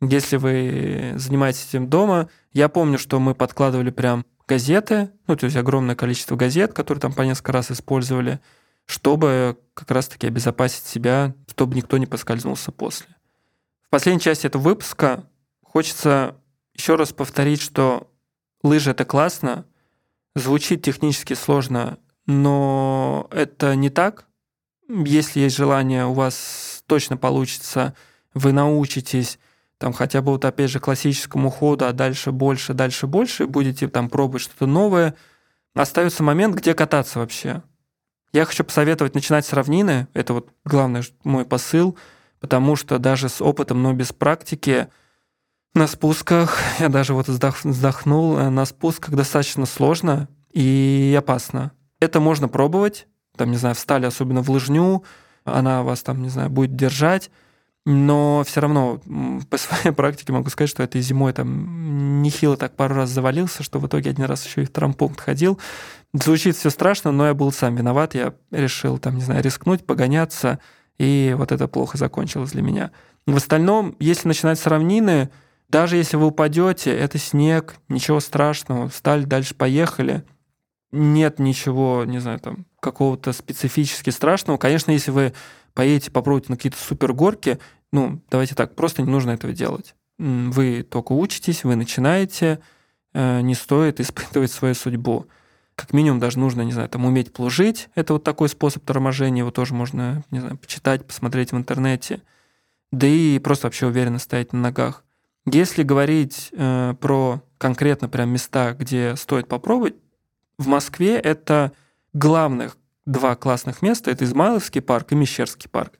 если 0.00 0.36
вы 0.36 1.14
занимаетесь 1.16 1.66
этим 1.68 1.88
дома, 1.88 2.28
я 2.52 2.68
помню, 2.68 2.98
что 2.98 3.18
мы 3.18 3.34
подкладывали 3.34 3.90
прям 3.90 4.24
газеты, 4.46 5.10
ну, 5.26 5.36
то 5.36 5.46
есть 5.46 5.56
огромное 5.56 5.94
количество 5.94 6.36
газет, 6.36 6.72
которые 6.72 7.00
там 7.00 7.12
по 7.12 7.22
несколько 7.22 7.52
раз 7.52 7.70
использовали, 7.70 8.40
чтобы 8.86 9.58
как 9.74 9.90
раз-таки 9.90 10.26
обезопасить 10.26 10.84
себя, 10.84 11.34
чтобы 11.48 11.76
никто 11.76 11.98
не 11.98 12.06
поскользнулся 12.06 12.72
после. 12.72 13.14
В 13.82 13.90
последней 13.90 14.20
части 14.20 14.46
этого 14.46 14.62
выпуска 14.62 15.24
хочется 15.62 16.36
еще 16.74 16.96
раз 16.96 17.12
повторить, 17.12 17.60
что 17.60 18.10
лыжи— 18.62 18.90
это 18.92 19.04
классно, 19.04 19.66
звучит 20.34 20.82
технически 20.82 21.34
сложно, 21.34 21.98
но 22.26 23.28
это 23.30 23.74
не 23.74 23.90
так. 23.90 24.26
Если 24.88 25.40
есть 25.40 25.56
желание, 25.56 26.06
у 26.06 26.12
вас 26.12 26.82
точно 26.86 27.16
получится, 27.16 27.94
вы 28.34 28.52
научитесь 28.52 29.38
там 29.82 29.92
хотя 29.92 30.22
бы 30.22 30.30
вот 30.30 30.44
опять 30.44 30.70
же 30.70 30.78
классическому 30.78 31.50
ходу, 31.50 31.86
а 31.86 31.92
дальше 31.92 32.30
больше, 32.30 32.72
дальше 32.72 33.08
больше, 33.08 33.48
будете 33.48 33.88
там 33.88 34.08
пробовать 34.08 34.42
что-то 34.42 34.66
новое, 34.66 35.16
остается 35.74 36.22
момент, 36.22 36.54
где 36.54 36.72
кататься 36.72 37.18
вообще. 37.18 37.64
Я 38.32 38.44
хочу 38.44 38.62
посоветовать 38.62 39.16
начинать 39.16 39.44
с 39.44 39.52
равнины, 39.52 40.06
это 40.14 40.34
вот 40.34 40.50
главный 40.64 41.02
мой 41.24 41.44
посыл, 41.44 41.98
потому 42.38 42.76
что 42.76 43.00
даже 43.00 43.28
с 43.28 43.42
опытом, 43.42 43.82
но 43.82 43.92
без 43.92 44.12
практики, 44.12 44.86
на 45.74 45.88
спусках, 45.88 46.60
я 46.78 46.88
даже 46.88 47.12
вот 47.12 47.26
вздохнул, 47.26 48.38
э, 48.38 48.50
на 48.50 48.64
спусках 48.66 49.16
достаточно 49.16 49.66
сложно 49.66 50.28
и 50.52 51.12
опасно. 51.18 51.72
Это 51.98 52.20
можно 52.20 52.46
пробовать, 52.46 53.08
там, 53.36 53.50
не 53.50 53.56
знаю, 53.56 53.74
встали 53.74 54.06
особенно 54.06 54.42
в 54.42 54.50
лыжню, 54.50 55.02
она 55.42 55.82
вас 55.82 56.04
там, 56.04 56.22
не 56.22 56.28
знаю, 56.28 56.50
будет 56.50 56.76
держать, 56.76 57.32
но 57.84 58.44
все 58.46 58.60
равно 58.60 59.00
по 59.50 59.58
своей 59.58 59.90
практике 59.94 60.32
могу 60.32 60.50
сказать, 60.50 60.70
что 60.70 60.82
этой 60.82 61.00
зимой 61.00 61.32
там 61.32 62.22
нехило 62.22 62.56
так 62.56 62.76
пару 62.76 62.94
раз 62.94 63.10
завалился, 63.10 63.62
что 63.62 63.80
в 63.80 63.86
итоге 63.86 64.10
один 64.10 64.24
раз 64.24 64.46
еще 64.46 64.62
и 64.62 64.66
в 64.66 64.70
травмпункт 64.70 65.20
ходил. 65.20 65.58
Звучит 66.12 66.56
все 66.56 66.70
страшно, 66.70 67.10
но 67.10 67.26
я 67.26 67.34
был 67.34 67.50
сам 67.52 67.74
виноват. 67.74 68.14
Я 68.14 68.34
решил 68.50 68.98
там, 68.98 69.16
не 69.16 69.22
знаю, 69.22 69.42
рискнуть, 69.42 69.84
погоняться, 69.84 70.60
и 70.98 71.34
вот 71.36 71.50
это 71.50 71.66
плохо 71.66 71.98
закончилось 71.98 72.52
для 72.52 72.62
меня. 72.62 72.92
В 73.26 73.36
остальном, 73.36 73.96
если 73.98 74.28
начинать 74.28 74.58
с 74.58 74.66
равнины, 74.66 75.30
даже 75.68 75.96
если 75.96 76.16
вы 76.16 76.26
упадете, 76.26 76.94
это 76.94 77.18
снег, 77.18 77.76
ничего 77.88 78.20
страшного, 78.20 78.88
встали, 78.88 79.24
дальше 79.24 79.54
поехали. 79.54 80.22
Нет 80.92 81.38
ничего, 81.38 82.04
не 82.04 82.18
знаю, 82.18 82.38
там, 82.40 82.66
какого-то 82.78 83.32
специфически 83.32 84.10
страшного. 84.10 84.58
Конечно, 84.58 84.90
если 84.90 85.10
вы 85.10 85.32
поедете, 85.74 86.10
попробуйте 86.10 86.46
на 86.50 86.56
какие-то 86.56 86.78
супергорки, 86.78 87.58
ну, 87.92 88.20
давайте 88.30 88.54
так, 88.54 88.74
просто 88.74 89.02
не 89.02 89.10
нужно 89.10 89.32
этого 89.32 89.52
делать. 89.52 89.94
Вы 90.18 90.82
только 90.82 91.12
учитесь, 91.12 91.64
вы 91.64 91.76
начинаете, 91.76 92.60
э, 93.12 93.40
не 93.40 93.54
стоит 93.54 94.00
испытывать 94.00 94.50
свою 94.50 94.74
судьбу. 94.74 95.26
Как 95.74 95.92
минимум 95.92 96.20
даже 96.20 96.38
нужно, 96.38 96.62
не 96.62 96.72
знаю, 96.72 96.88
там 96.88 97.04
уметь 97.04 97.32
плужить. 97.32 97.88
Это 97.94 98.12
вот 98.14 98.24
такой 98.24 98.48
способ 98.48 98.84
торможения, 98.84 99.40
его 99.40 99.50
тоже 99.50 99.74
можно, 99.74 100.22
не 100.30 100.40
знаю, 100.40 100.56
почитать, 100.58 101.06
посмотреть 101.06 101.52
в 101.52 101.56
интернете. 101.56 102.22
Да 102.90 103.06
и 103.06 103.38
просто 103.38 103.66
вообще 103.66 103.86
уверенно 103.86 104.18
стоять 104.18 104.52
на 104.52 104.60
ногах. 104.60 105.04
Если 105.46 105.82
говорить 105.82 106.50
э, 106.52 106.94
про 107.00 107.42
конкретно 107.58 108.08
прям 108.08 108.30
места, 108.30 108.74
где 108.74 109.16
стоит 109.16 109.48
попробовать, 109.48 109.94
в 110.58 110.68
Москве 110.68 111.16
это 111.16 111.72
главных 112.12 112.76
два 113.06 113.34
классных 113.34 113.82
места. 113.82 114.10
Это 114.10 114.24
Измайловский 114.24 114.80
парк 114.80 115.12
и 115.12 115.14
Мещерский 115.14 115.68
парк. 115.68 115.98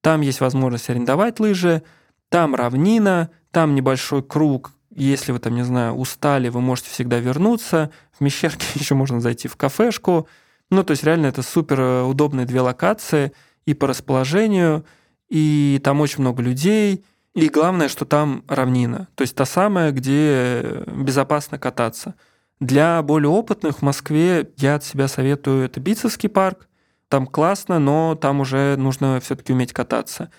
Там 0.00 0.20
есть 0.20 0.40
возможность 0.40 0.90
арендовать 0.90 1.40
лыжи, 1.40 1.82
там 2.28 2.54
равнина, 2.54 3.30
там 3.50 3.74
небольшой 3.74 4.22
круг. 4.22 4.72
Если 4.90 5.32
вы 5.32 5.38
там, 5.38 5.54
не 5.54 5.64
знаю, 5.64 5.94
устали, 5.94 6.48
вы 6.48 6.60
можете 6.60 6.90
всегда 6.90 7.18
вернуться. 7.18 7.90
В 8.12 8.20
Мещерке 8.20 8.66
еще 8.74 8.94
можно 8.94 9.20
зайти 9.20 9.48
в 9.48 9.56
кафешку. 9.56 10.28
Ну, 10.70 10.84
то 10.84 10.92
есть 10.92 11.04
реально 11.04 11.26
это 11.26 11.42
супер 11.42 11.80
э, 11.80 12.02
удобные 12.02 12.46
две 12.46 12.60
локации 12.60 13.32
и 13.66 13.74
по 13.74 13.86
расположению, 13.86 14.84
и 15.28 15.80
там 15.82 16.00
очень 16.00 16.20
много 16.20 16.42
людей, 16.42 17.04
и 17.34 17.48
главное, 17.48 17.88
что 17.88 18.04
там 18.04 18.44
равнина. 18.46 19.08
То 19.16 19.22
есть 19.22 19.34
та 19.34 19.44
самая, 19.44 19.90
где 19.90 20.84
безопасно 20.86 21.58
кататься. 21.58 22.14
Для 22.64 23.02
более 23.02 23.28
опытных 23.28 23.80
в 23.80 23.82
Москве 23.82 24.50
я 24.56 24.76
от 24.76 24.84
себя 24.84 25.06
советую 25.06 25.66
это 25.66 25.80
Битцевский 25.80 26.30
парк. 26.30 26.66
Там 27.10 27.26
классно, 27.26 27.78
но 27.78 28.14
там 28.14 28.40
уже 28.40 28.76
нужно 28.78 29.20
все-таки 29.20 29.52
уметь 29.52 29.74
кататься. 29.74 30.30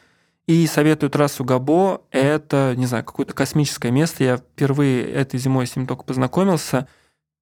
И 0.47 0.65
советую 0.65 1.11
трассу 1.11 1.43
Габо. 1.43 2.01
Это, 2.09 2.73
не 2.77 2.87
знаю, 2.87 3.03
какое-то 3.03 3.33
космическое 3.33 3.91
место. 3.91 4.23
Я 4.23 4.37
впервые 4.37 5.07
этой 5.07 5.39
зимой 5.39 5.67
с 5.67 5.75
ним 5.75 5.85
только 5.85 6.03
познакомился. 6.03 6.87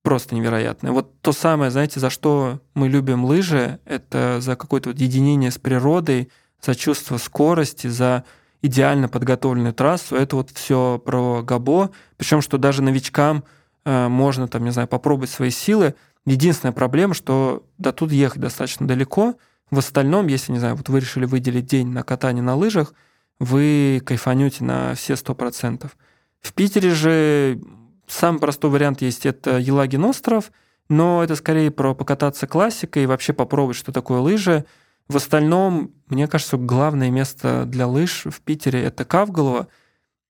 Просто 0.01 0.35
невероятное. 0.35 0.91
Вот 0.91 1.17
то 1.21 1.31
самое, 1.31 1.71
знаете, 1.71 2.01
за 2.01 2.09
что 2.09 2.59
мы 2.73 2.89
любим 2.89 3.23
лыжи, 3.23 3.79
это 3.85 4.39
за 4.41 4.57
какое-то 4.57 4.89
вот 4.89 4.99
единение 4.99 5.51
с 5.51 5.57
природой, 5.57 6.29
за 6.61 6.75
чувство 6.75 7.17
скорости, 7.19 7.87
за 7.87 8.25
идеально 8.61 9.07
подготовленную 9.07 9.73
трассу. 9.73 10.17
Это 10.17 10.35
вот 10.35 10.49
все 10.49 11.01
про 11.05 11.41
Габо. 11.41 11.91
Причем, 12.17 12.41
что 12.41 12.57
даже 12.57 12.81
новичкам– 12.81 13.45
можно 13.85 14.47
там, 14.47 14.63
не 14.63 14.71
знаю, 14.71 14.87
попробовать 14.87 15.29
свои 15.29 15.49
силы. 15.49 15.95
Единственная 16.25 16.73
проблема, 16.73 17.13
что 17.13 17.65
до 17.77 17.91
тут 17.91 18.11
ехать 18.11 18.41
достаточно 18.41 18.87
далеко. 18.87 19.35
В 19.71 19.79
остальном, 19.79 20.27
если, 20.27 20.51
не 20.51 20.59
знаю, 20.59 20.75
вот 20.75 20.89
вы 20.89 20.99
решили 20.99 21.25
выделить 21.25 21.65
день 21.65 21.89
на 21.89 22.03
катание 22.03 22.43
на 22.43 22.55
лыжах, 22.55 22.93
вы 23.39 24.01
кайфанете 24.05 24.63
на 24.63 24.93
все 24.95 25.15
сто 25.15 25.35
процентов. 25.35 25.97
В 26.39 26.53
Питере 26.53 26.91
же 26.91 27.59
самый 28.07 28.39
простой 28.39 28.69
вариант 28.69 29.01
есть, 29.01 29.25
это 29.25 29.57
Елагин 29.57 30.05
остров, 30.05 30.51
но 30.89 31.23
это 31.23 31.35
скорее 31.35 31.71
про 31.71 31.95
покататься 31.95 32.47
классикой 32.47 33.03
и 33.03 33.07
вообще 33.07 33.33
попробовать, 33.33 33.77
что 33.77 33.91
такое 33.91 34.19
лыжи. 34.19 34.65
В 35.07 35.17
остальном, 35.17 35.91
мне 36.07 36.27
кажется, 36.27 36.57
главное 36.57 37.09
место 37.09 37.65
для 37.65 37.87
лыж 37.87 38.25
в 38.25 38.41
Питере— 38.41 38.83
это 38.83 39.05
Кавголово. 39.05 39.67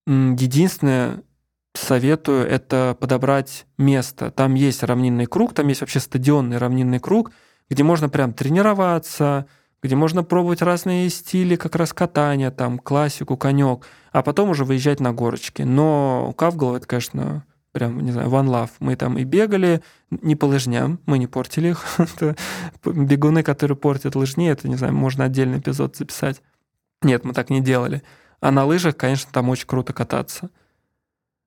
Единственное, 0.07 1.23
советую 1.73 2.47
это 2.47 2.95
подобрать 2.99 3.65
место. 3.77 4.31
Там 4.31 4.53
есть 4.53 4.83
равнинный 4.83 5.25
круг, 5.25 5.53
там 5.53 5.67
есть 5.67 5.81
вообще 5.81 5.99
стадионный 5.99 6.57
равнинный 6.57 6.99
круг, 6.99 7.31
где 7.69 7.83
можно 7.83 8.09
прям 8.09 8.33
тренироваться, 8.33 9.47
где 9.81 9.95
можно 9.95 10.23
пробовать 10.23 10.61
разные 10.61 11.09
стили 11.09 11.55
как 11.55 11.75
раз 11.75 11.93
катания, 11.93 12.51
там 12.51 12.79
классику, 12.79 13.37
конек, 13.37 13.85
а 14.11 14.21
потом 14.21 14.49
уже 14.49 14.65
выезжать 14.65 14.99
на 14.99 15.13
горочки. 15.13 15.63
Но 15.63 16.33
Кавгал 16.37 16.75
это, 16.75 16.87
конечно, 16.87 17.43
прям, 17.73 17.99
не 17.99 18.11
знаю, 18.11 18.29
one 18.29 18.47
love. 18.47 18.69
Мы 18.79 18.95
там 18.95 19.17
и 19.17 19.25
бегали, 19.25 19.81
не 20.09 20.35
по 20.35 20.45
лыжням, 20.45 20.99
мы 21.05 21.17
не 21.17 21.27
портили 21.27 21.69
их. 21.69 21.83
Бегуны, 22.85 23.43
которые 23.43 23.75
портят 23.75 24.15
лыжни, 24.15 24.47
это, 24.47 24.69
не 24.69 24.75
знаю, 24.77 24.93
можно 24.93 25.25
отдельный 25.25 25.59
эпизод 25.59 25.97
записать. 25.97 26.41
Нет, 27.01 27.25
мы 27.25 27.33
так 27.33 27.49
не 27.49 27.59
делали. 27.59 28.03
А 28.39 28.51
на 28.51 28.63
лыжах, 28.65 28.95
конечно, 28.95 29.29
там 29.33 29.49
очень 29.49 29.67
круто 29.67 29.91
кататься. 29.91 30.49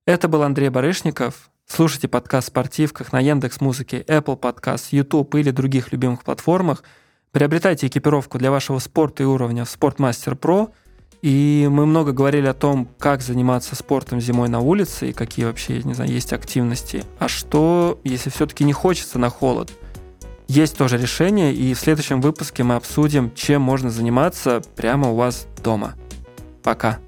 Это 0.06 0.28
был 0.28 0.44
Андрей 0.44 0.68
Барышников. 0.68 1.50
Слушайте 1.66 2.06
подкаст 2.06 2.46
«Спортивках» 2.46 3.12
на 3.12 3.18
Яндекс 3.18 3.60
Музыке, 3.60 4.04
Apple 4.06 4.38
Podcast, 4.38 4.84
YouTube 4.92 5.34
или 5.34 5.50
других 5.50 5.90
любимых 5.90 6.22
платформах. 6.22 6.84
Приобретайте 7.32 7.88
экипировку 7.88 8.38
для 8.38 8.52
вашего 8.52 8.78
спорта 8.78 9.24
и 9.24 9.26
уровня 9.26 9.64
в 9.64 9.68
Sportmaster 9.68 10.38
Pro. 10.38 10.70
И 11.22 11.66
мы 11.68 11.86
много 11.86 12.12
говорили 12.12 12.46
о 12.46 12.54
том, 12.54 12.88
как 13.00 13.20
заниматься 13.20 13.74
спортом 13.74 14.20
зимой 14.20 14.48
на 14.48 14.60
улице 14.60 15.10
и 15.10 15.12
какие 15.12 15.44
вообще, 15.44 15.82
не 15.82 15.94
знаю, 15.94 16.08
есть 16.08 16.32
активности. 16.32 17.02
А 17.18 17.26
что, 17.26 18.00
если 18.04 18.30
все-таки 18.30 18.62
не 18.62 18.72
хочется 18.72 19.18
на 19.18 19.28
холод? 19.28 19.72
Есть 20.46 20.78
тоже 20.78 20.98
решение, 20.98 21.52
и 21.52 21.74
в 21.74 21.80
следующем 21.80 22.20
выпуске 22.20 22.62
мы 22.62 22.76
обсудим, 22.76 23.34
чем 23.34 23.60
можно 23.60 23.90
заниматься 23.90 24.62
прямо 24.76 25.10
у 25.10 25.16
вас 25.16 25.48
дома. 25.64 25.96
Пока. 26.62 27.00